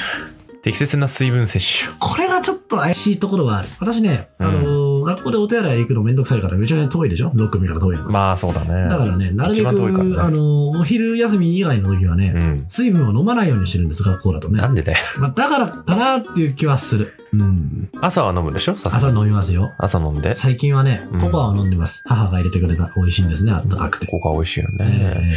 [0.64, 1.96] 適切な水分摂取。
[2.00, 3.68] これがちょっと怪しいところはある。
[3.80, 8.10] 私ね、あのー学校でお手洗い行くのめんどくさいからめちゃめちゃ遠いでしょ ?6 組から遠いの。
[8.10, 8.90] まあそうだね。
[8.90, 12.66] だからね、なるべ一番遠いからねく、あのーお昼休み以外の時はね、うん。
[12.68, 14.60] 水分を飲まないようにしてるんです、学校だとね。
[14.60, 14.98] なんでだよ。
[15.20, 17.14] まあ、だからかなっていう気はする。
[17.40, 17.90] うん。
[18.02, 18.74] 朝は飲むでしょ？
[18.74, 19.20] 朝に。
[19.20, 19.74] 飲みますよ。
[19.78, 20.36] 朝飲んで？
[20.36, 22.04] 最近はねうん、ココアを飲んでます。
[22.06, 22.92] 母が入れてくれた。
[22.96, 24.08] 美味しいんですね、あったかくて。
[24.08, 25.34] ここは美味しいよえね。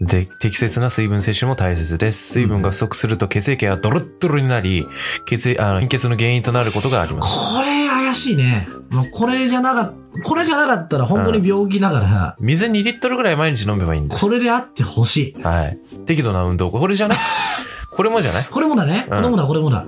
[0.00, 2.32] えで、適切な水分摂取も大切です。
[2.32, 4.86] 水分が不足すると血液がドロッドロになり、
[5.26, 7.54] 血液、あの、貧血の原因となることがあります。
[7.54, 8.68] これ怪しいね。
[8.90, 14.16] もうこれじゃなかった、これじゃなかったら本当に病気だから、水2リットルぐらい毎日飲めばいいんだ。
[14.16, 15.42] これであってほしい。
[15.42, 15.78] はい。
[16.06, 16.70] 適度な運動。
[16.70, 17.18] これじゃない？
[17.90, 18.44] これもじゃない？
[18.50, 19.06] これもだね。
[19.10, 19.84] うんこれもだ、これもだ。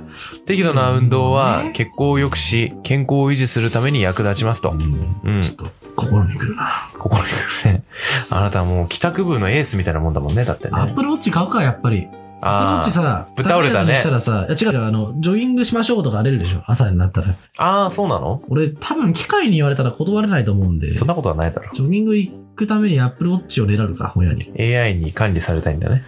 [0.47, 4.71] 適度な運動はね血行を良くし、健康を維持するために役立ちますと。
[4.71, 5.43] うん。
[5.43, 5.67] ちょっと、
[5.97, 6.89] 心にくるな。
[6.99, 7.29] 心に
[7.63, 7.83] くるね。
[8.31, 10.73] あなたはもう帰宅部のエースみたいなもんだもんね、だってね。
[10.75, 12.07] アップルウォッチ買うか、やっぱり。
[12.47, 17.35] アップルウォッチさ、ぶっ倒れたねしたらさ、いや違う違う、あの、ジョギングしましょうとか出るでしょ朝になったら。
[17.59, 18.43] ああ、そうなの？
[18.49, 24.45] 俺、多分機械に言われたら断れないと思うんで、ジそんなことはないだろョギング行くためにアップルウォッチを狙うか、親に。
[24.45, 24.55] う。
[24.59, 26.05] AI に管理されたいんだね。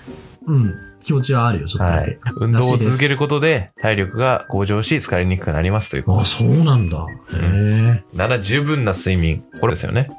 [0.46, 0.74] うん。
[1.00, 2.06] 気持ちはあるよ、ちょっとだけ。
[2.06, 2.18] はい。
[2.40, 6.98] 運動を続けることで体力が向上し疲れにくくなりますというこあ、そうなんだ。
[6.98, 7.02] へ
[7.34, 8.04] え。
[8.10, 8.18] と。
[8.18, 9.44] なら十分な睡眠。
[9.60, 10.10] これですよね。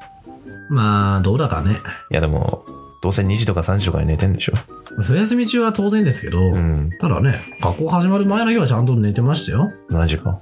[0.70, 1.80] まあ、どうだかね。
[2.11, 2.63] いやでも、
[3.02, 4.54] どうせ2時とか3時とかに寝てんでしょ。
[5.02, 6.89] 冬休み中は当然ですけど、うん。
[7.00, 9.72] ただね、学校始まる前の日はちゃんと寝てましたよ。
[9.89, 10.39] 何時間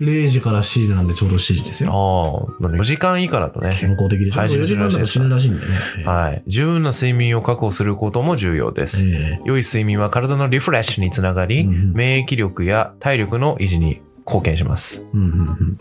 [0.00, 2.48] 0時から7時なんでちょうど7時ですあよ。
[2.60, 3.76] あ、4時間以下だとね。
[3.78, 4.40] 健康的でしょ。
[4.40, 6.04] 配信4時間だと死ぬらしいんでね。
[6.04, 6.42] はい。
[6.46, 9.06] 十分な睡眠を確保することも重要です。
[9.08, 15.06] ええ良い睡眠は体のリフレッシュにつながり、うん免疫力や体力の維持に貢献します。
[15.12, 15.32] うんうんう
[15.64, 15.78] ん。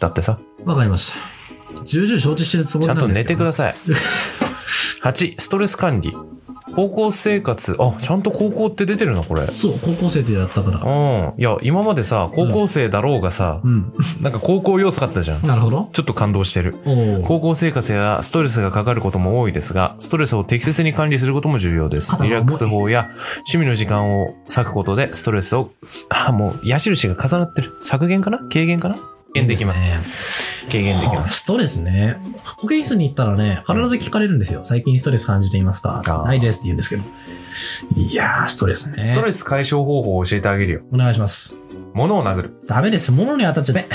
[0.00, 1.84] だってさ、わかりました。
[1.84, 3.28] 重々承知してるつもりちゃんとなんですけど。
[3.28, 3.74] 寝てください。
[5.06, 6.12] 8、ストレス管理。
[6.74, 9.46] 高校生活、あ、ちゃんと高校って出てるな、これ。
[9.54, 10.80] そう、高校生でやったから。
[10.80, 11.40] うん。
[11.40, 13.92] いや、今までさ、高校生だろうがさ、うん。
[14.20, 15.46] なんか高校要素あったじゃん。
[15.46, 15.90] なるほど。
[15.92, 16.74] ちょっと感動してる。
[16.84, 17.22] おお。
[17.22, 22.16] 高校生活やストレスがかかることも多いですが、ストレスを適切に管理することも重要です。
[22.20, 27.74] リラックス法や趣味の時間を割くことでストレスを、すあ、もう矢印が重なってる。
[27.80, 28.38] 削減かな？
[28.52, 28.96] 軽減かな？
[28.96, 29.86] 軽減できます。
[29.88, 29.98] ね
[30.70, 31.42] 軽減できます。
[31.42, 32.16] ストレスね。
[32.56, 34.62] 保健室に行ったらね、必ず聞かれるんですよ。
[34.64, 36.02] 最近ストレス感じていますか？
[36.24, 37.02] ないですって言うんですけど。
[37.94, 39.06] いやー、ストレスね。
[39.06, 40.80] ストレス解消方法を教えてあげるよ。
[40.92, 41.60] お願いします。
[41.94, 42.60] 物を殴る。
[42.66, 43.12] ダメです。
[43.12, 43.88] 物に当たっちゃダメ。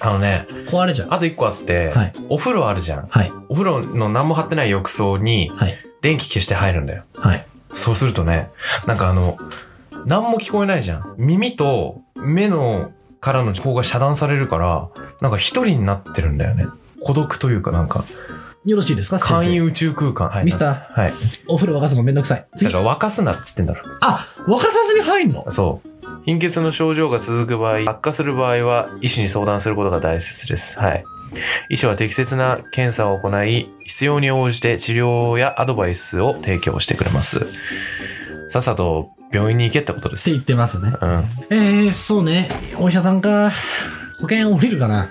[0.00, 1.08] あのね、壊れちゃう。
[1.10, 3.06] あと一個あって、はいお風呂あるじゃん。
[3.06, 3.32] はい。
[3.48, 5.78] お風呂の何も張ってない浴槽にはい。
[6.00, 7.04] 電気消して入るんだよ。
[7.14, 7.46] はい。
[7.72, 8.50] そうするとね、
[8.86, 9.38] なんかあの、
[10.06, 11.14] 何も聞こえないじゃん。
[11.18, 12.90] 耳と目の
[13.20, 14.88] からの方が遮断されるから、
[15.20, 16.66] なんか一人になってるんだよね。
[17.02, 18.04] 孤独というかなんか、
[18.64, 20.28] よろしいですか先簡易宇宙空間。
[20.28, 20.44] はい。
[20.44, 21.00] ミスター？
[21.00, 21.14] はい。
[21.14, 22.40] 生お風呂沸かすのめんどくさい。
[22.40, 22.78] だ次か。
[22.78, 23.82] ら沸かすなっつってんだろ。
[24.02, 25.50] あ、沸かさずに入んの？
[25.50, 25.88] そう。
[26.24, 30.78] 貧血の症状が続く場合、悪化する場合は医師に相談することが大切です。
[30.78, 31.04] はい。
[31.70, 37.46] 医師は適切な検査を行い、必要に応じて治療やアドバイスを提供してくれます。
[38.48, 40.30] さっさと病院に行けってことです。
[40.30, 40.92] って言ってますね。
[41.00, 41.28] うん。
[41.50, 42.48] えー、そうね。
[42.78, 43.50] お医者さんか。
[44.20, 45.08] 保険降りるかな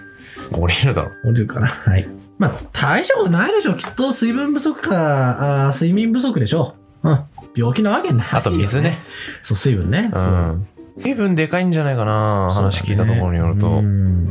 [0.51, 1.11] 降りるだろ。
[1.24, 2.07] 降りるかなはい。
[2.38, 3.74] まあ、大したことないでしょ。
[3.74, 7.09] きっと水分不足か、あー睡眠不足でしょう。
[7.09, 7.20] うん。
[7.55, 8.97] 病気なわけない、あと水ね。。
[9.41, 10.11] そう、水分ね。
[10.13, 10.20] う。
[10.20, 10.67] そうん
[10.97, 13.67] 水分でかいんじゃないかな話聞いたところによると。
[13.67, 14.26] うん。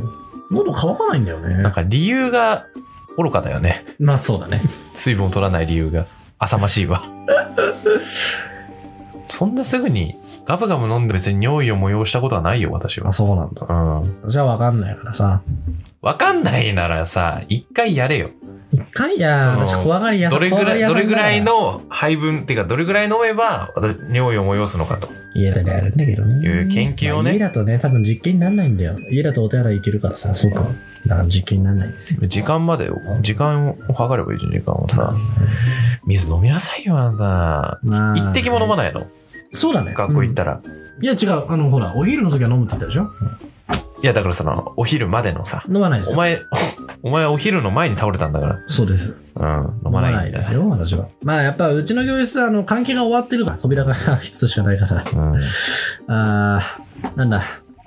[0.50, 1.72] 喉乾かないんだよねなん。
[1.72, 2.66] か理由が
[3.16, 3.84] 愚かだよね。
[3.98, 4.60] まあそうだね。
[4.92, 6.06] 水分を取らない理由が。
[6.38, 7.02] 浅ましいわ。
[9.28, 13.12] そんなすぐにガブガブ飲んで別に尿意を催したことはないよ、私はあ、。
[13.12, 13.66] そうなんだ。
[13.68, 14.30] うん。
[14.30, 15.42] じゃあわかんないからさ。
[16.00, 18.30] わかんないならさ、一回やれよ。
[18.70, 25.08] 一回や、その私怖がり屋さんどれぐらい、どれぐらいのの配分っていうか、どれぐらい飲めば、私、尿意を催すのかと。
[25.34, 26.46] 家でやるんだけどね。
[26.46, 28.98] いう研究をねまあ家だとね、多分実験にならないんだよ。
[29.10, 30.66] 家だとお手洗い行けるからさ、そうか。
[31.06, 32.26] だから実験にならないんですよ。
[32.26, 32.90] 時間まで、
[33.22, 35.14] 時間を測ればいいじゃん、時間をさ。
[36.04, 37.80] 水飲みなさいよ、あなた。
[37.82, 39.06] まあ一滴も飲まないの
[39.50, 39.94] そうだね。
[39.94, 40.60] 学校行ったら。
[40.64, 43.08] うんいや違う、あの、ほら、お昼の時は飲むって言ったでしょ？
[44.02, 45.62] いや、だからその、お昼までのさ。
[45.72, 46.14] 飲まないですよ。
[46.14, 46.40] お前、
[47.04, 49.20] お前お昼の前に倒れたんだかそうです。
[49.36, 49.60] ら。
[49.60, 51.06] うん、飲まないんだよですよ、私は。
[51.22, 55.04] まあやっぱうちの教室は、あの、換気が終わってるから、扉が一つしかないから。
[55.14, 55.36] うん。
[56.12, 57.44] あー、なんだ。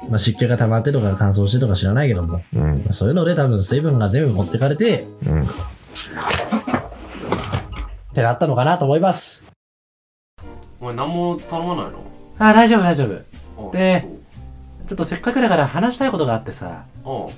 [0.09, 2.41] まあ湿気が溜まってとか乾燥してとか知らないけども。
[2.55, 2.63] うん。
[2.77, 5.41] まあそういうので多分水分が全部持ってかれて、うん。
[5.43, 5.45] っ
[8.13, 9.50] てなったのかなと思います。
[10.81, 12.03] お前何も頼まないの？
[12.39, 13.69] あ、大丈夫大丈夫。
[13.69, 14.05] あで
[14.87, 17.31] ちょっとせっかくだから話したいことがあってさ、そ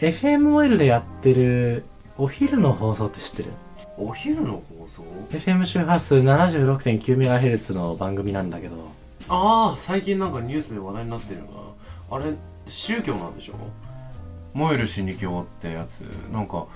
[0.00, 1.84] う FMOL でやってる
[2.16, 3.50] お昼の放送って知ってる？
[3.98, 8.76] お昼の放送 ?FM 周波数 76.9MHz の番組なんだけど、
[9.28, 11.40] ああ、最近なんかニュースで話題になってる
[12.10, 12.24] が、あれ、
[12.66, 13.54] 宗教なんでしょ？
[14.54, 16.00] 燃える死に教ってやつ。
[16.32, 16.66] なんか、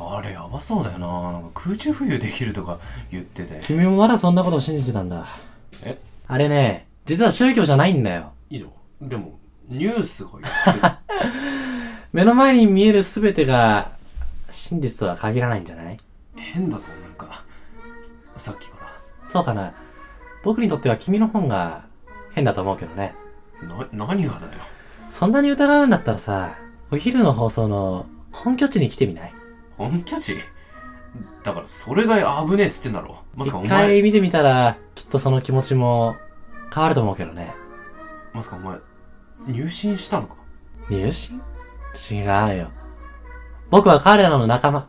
[0.00, 1.32] あれやばそうだよな。
[1.32, 2.78] なんか空中浮遊できるとか
[3.10, 3.60] 言ってて。
[3.62, 5.26] 君もまだそんなことを信じてたんだ。
[5.84, 5.98] え？
[6.26, 8.32] あれね、実は宗教じゃないんだよ。
[8.50, 8.72] いいの
[9.02, 10.94] でも、ニュースが言ってる。
[12.12, 13.92] 目の前に見える全てが
[14.50, 15.98] 真実とは限らないんじゃない？
[16.36, 17.44] 変だぞ、なんか。
[18.36, 18.76] さっきか
[19.28, 19.72] そうかな。
[20.42, 21.84] 僕にとっては君の本が
[22.34, 23.14] 変だと思うけどね。
[23.62, 23.68] ら。
[23.96, 24.52] な、何がだよ。
[25.10, 26.54] そんなに疑うんだったらさ、
[26.90, 29.32] お昼の放送の本拠地に来てみない？
[29.76, 30.36] 本拠地？
[31.42, 33.19] だから、それが危ねえっつってんだろ。
[33.34, 36.16] まさかお一前、回見てみたら、きっとその気持ちも
[36.74, 37.52] 変わると思うけどね。
[38.32, 38.78] まさかお前、
[39.46, 40.34] 入信したのか？
[40.88, 41.40] 入信？
[42.10, 42.70] 違うよ。
[43.70, 44.88] 僕は彼らの仲間。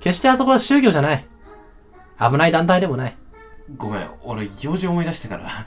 [0.00, 1.24] 決してあそこは宗教じゃない。
[2.18, 3.16] 危ない団体でもない。
[3.76, 5.66] ごめん、俺用事思い出してから。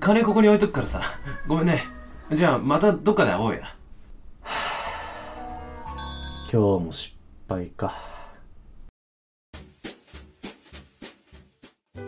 [0.00, 1.00] 金ここに置いとくからさ。
[1.46, 1.84] ごめんね。
[2.32, 3.60] じゃあ、またどっかで会おうや。
[6.52, 7.14] 今日も失
[7.48, 7.94] 敗か。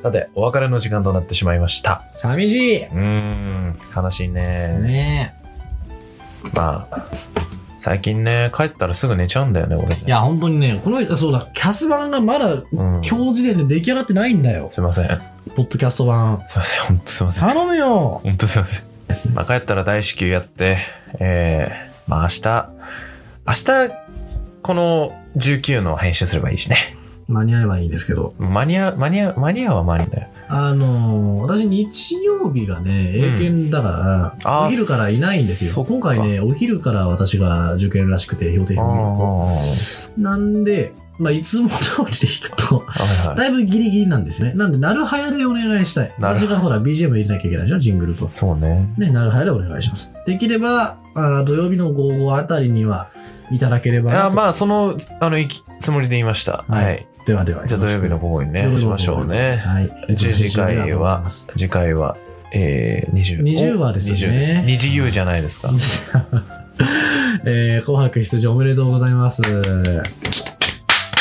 [0.02, 2.04] さて、お別れの時間となってしまいました。
[2.08, 4.78] 寂しいうーん、悲しいね。
[4.80, 5.34] ね
[6.52, 7.06] まあ、
[7.78, 10.02] 最近ね、帰ったらすぐ寝ちゃうんだよね、俺ね。
[10.04, 12.64] いや、本当にね、この、そうだ、キャス版がまだ、うん。
[12.72, 14.68] 今日時点で出来上がってないんだよ。
[14.68, 15.08] すいません。
[15.54, 16.42] ポッドキャスト版。
[16.46, 17.48] すいません、ほんとすいません。
[17.48, 18.84] 頼むよほんとすいません。
[19.06, 19.34] ですね。
[19.34, 20.78] まあ、帰ったら大至急やって、
[21.20, 22.68] えー、まあ明日、
[23.46, 23.94] 明日、
[24.62, 26.76] この19の編集すればいいしね。
[27.28, 28.34] 間に合えばいいんですけど。
[28.38, 30.28] 間に合う、間に合う、間に合うは間に合うんだよ。
[30.48, 35.84] あのー私日曜日がね、英検だから、あーお昼からいないんですよ。
[35.84, 39.42] 今回ね、お昼から私が受験らしくて、標定表見ると。
[39.44, 42.92] あなんで、まあ、いつも通りでいくと、あ。
[42.92, 43.36] はいはい。
[43.36, 44.52] だいぶギリギリなんですね。
[44.54, 46.14] なんで、なるはやでお願いしたい。
[46.20, 48.30] 私がほら、BGM 入れなきゃいけないじゃん、ジングルと。
[48.30, 48.92] そうね。
[48.98, 50.12] ね、なるはやでお願いします。
[50.26, 53.08] できれば、あー土曜日の午後あたりには
[53.50, 54.10] いただければ。
[54.12, 56.64] いや、まあ、その、あの、いきつもりで言いました。
[56.68, 57.06] はいはい。
[57.26, 57.66] ではでは。
[57.66, 59.56] じゃあ土曜日の午後にね、しましょうね。
[59.56, 60.16] はい。
[60.16, 62.16] 次回は、次回は、
[62.52, 63.42] えー、20。
[63.42, 64.54] 20話ですね20です。
[64.62, 65.70] 二次優じゃないですか。
[67.44, 69.42] えー、紅白出場おめでとうございます。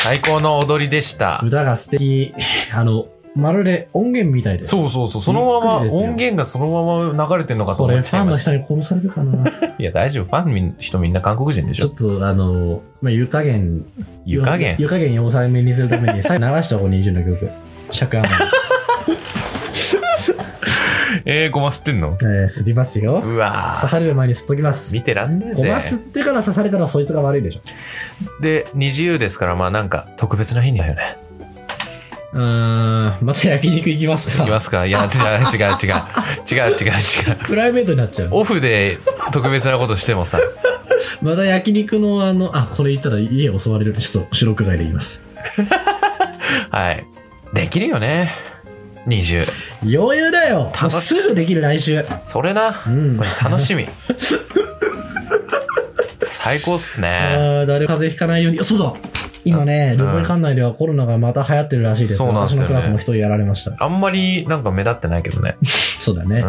[0.04, 1.42] 最高の踊りでした。
[1.44, 2.36] 歌が素敵。
[2.72, 4.70] あの、まるで音源みたいです。
[4.70, 5.22] そうそうそう。
[5.22, 8.76] そのまま、びっくりですよ音源がそのまま流れてんのかとこれ、思っファンの人ちゃいました。
[8.76, 10.26] に殺されるかな いや、大丈夫。
[10.26, 13.84] ファンの人みんな韓国人でしょちょっと、あの、まあ、湯加減。
[14.26, 17.50] 湯加減湯加減要塞目にするために、 最後流した方が20の曲。
[17.92, 18.36] 尺余り。
[21.28, 22.18] えー、ごますってんの？
[22.22, 23.22] えー、吸りますよ。
[23.26, 24.96] うわー刺される前に吸っときます。
[24.96, 25.80] 見てらんねえぜごま。
[25.80, 27.62] 吸ってから刺されたらそいつが悪いでしょ。
[28.44, 31.18] で、二次優ですから、まあなんか、特別な日にだよね。
[32.36, 34.44] うーん、また焼肉行きますか。
[34.44, 35.12] いきますかいや、 違う、
[35.42, 35.94] 違う、違う。
[36.52, 37.36] 違う、違う、違う。
[37.46, 38.28] プライベートになっちゃう。
[38.32, 39.00] オフで
[39.32, 40.38] 特別なことしてもさ、
[41.22, 43.94] また焼肉のあの、あ、これ言ったら家襲われる。
[43.94, 45.24] ちょっと、白く外で言います。
[46.72, 47.06] はい。
[47.54, 48.34] できるよね。
[49.08, 49.48] 20。
[49.84, 52.04] 余裕だよもう楽しすぐできる来週。
[52.26, 52.76] それな。
[52.86, 53.88] うん楽しみ。
[56.26, 57.08] 最高っすね。
[57.08, 58.60] ああ、誰も風邪ひかないように。
[58.60, 58.94] あそうだ
[59.46, 62.18] 今ね、んルポリ管内ではコロナがまた流行ってるらしいです。
[62.18, 63.76] そうなんですよね私のクラスも一人やられました。
[63.84, 65.58] あんまりなんか目立ってないけどね。
[66.00, 66.44] そうだね。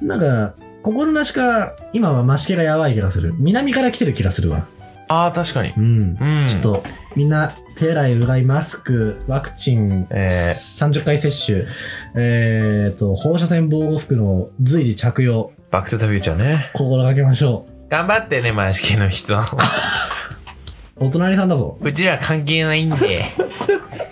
[0.00, 0.08] うん。
[0.08, 3.34] なんか、心なしか、今はマシ気がやばい気がする。
[3.38, 4.64] 南から来てる気がするわ。
[5.08, 5.80] ああ、確かにう。
[5.80, 6.16] ん。
[6.20, 6.46] うん。
[6.48, 6.84] ちょっと、
[7.16, 11.64] みんな、手洗い、うがい、マスク、ワクチン、えー30回接種、
[12.14, 16.70] えーと、放射線防護服の随時着用、バックトゥザフューチャーね。
[16.74, 19.38] 心がけましょ頑張ってね、前式の人。
[21.00, 21.06] う。
[21.06, 21.78] お隣さんだぞ。
[21.80, 23.24] うちら関係ないんで。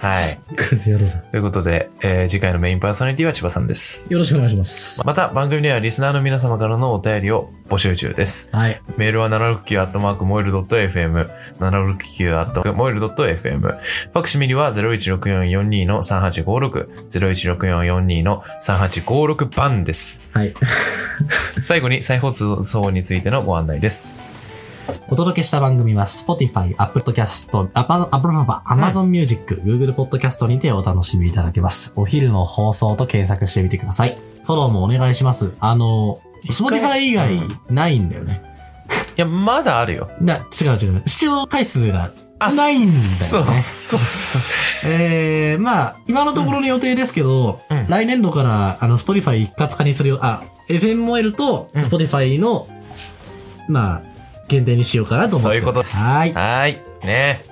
[0.01, 0.39] はい。
[0.57, 1.13] クズ野郎だ。
[1.19, 4.13] ということで、えー次回のメインパーソナリティは千葉さんです。
[4.13, 5.05] よろしくお願いします。
[5.05, 8.49] また、番組ではリスナーの皆様からのお便りを募集中です。
[8.53, 8.81] はい。
[8.97, 11.29] メールは 769-moil.fm、
[11.59, 13.61] 769-moil.fm。
[13.61, 20.25] ファクシミリは016442の3856、016442の3856番です。
[20.33, 20.55] はい。
[21.61, 24.38] 最後に再放送についてのご案内です。
[25.09, 31.93] お届けした番組は Spotify、Apple Podcast、アパ、アプロパ、Amazon Music、Google Podcast にてお楽しみいただけます。
[31.97, 34.19] お昼の放送と検索してみてください。
[34.45, 35.55] フォローもお願いします。
[35.61, 38.43] あの、Spotify 以外ないんだよね。
[39.17, 40.11] いや、まだあるよ。
[40.21, 41.03] な、違う違う。
[41.07, 43.63] 視聴回数がないんだそうよね。
[43.65, 44.93] そうそう。
[44.93, 52.69] えー、まあ、今のところの予定ですけど、うん来年度から、あの、Spotify 一括化にするよ、あ、FM モエルとうん Spotify の、
[53.67, 54.03] まあ、
[54.49, 55.97] 限定にしようかなと思ってそういうことです。
[55.99, 56.33] はい。
[56.33, 56.83] はい。
[57.05, 57.45] ね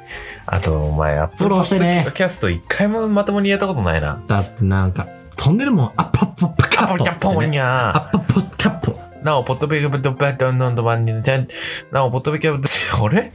[0.47, 4.23] あと、お前、アップフォローしてねキャスト一回もまともにやったことないな。
[4.27, 8.99] だってなんか、飛んでるもん、アッパッパッパカッポキャポンニャアッパッパッカッポ。
[9.23, 11.49] なお、ポットベキャブトバットンノンドバンニちゃん。
[11.91, 12.69] なお、ポットベキャブト、
[13.05, 13.33] あれ？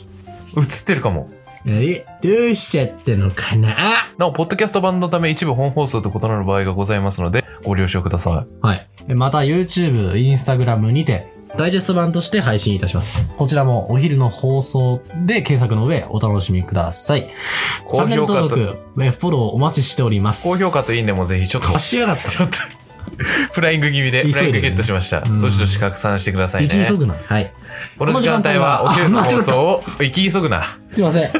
[0.58, 1.30] 映ってるかも。
[1.66, 3.76] え、どうしちゃったのかな？
[4.18, 8.88] なお、ポッドキャスト版のため一部本放送と異なる場合がございますので、ご了承くださはい。
[9.08, 13.26] でまた YouTube、Instagram にて、ダイジェスト版として配信いたします。
[13.36, 17.30] こちらもお昼の放送で検索の上お楽しみください。
[17.90, 20.48] チャンネル登録、えフォローお待ちしております。
[20.48, 20.52] い。
[20.52, 21.08] 高評価といいね。
[21.08, 22.28] ねもぜひちょっと、貸しやがった。
[22.30, 22.58] ちょっと、
[23.52, 25.22] フライング気味で、フライングゲットしました。
[25.22, 26.78] んどしどし拡散してくださいね。
[26.78, 27.16] 行き急ぐな。
[27.26, 27.52] はい。
[27.98, 30.78] この時間帯はお昼の放送を、行き急ぐな。
[30.92, 31.32] すいません。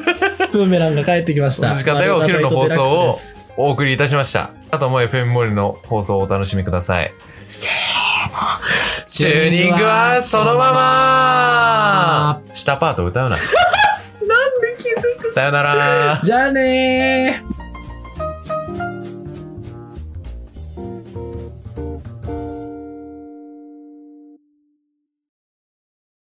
[0.52, 1.70] ブーメランが帰ってきました。
[1.70, 3.14] この時間帯はお昼の放送を
[3.58, 4.52] お送りいたしました。
[4.72, 7.14] あとも FM モリの放送をお楽しみください。
[7.48, 12.42] チューニングはそのまま。
[12.54, 13.36] 下パート歌うな。
[13.38, 13.40] なん
[14.62, 16.20] で気づくさよなら。
[16.24, 17.61] じゃあねー。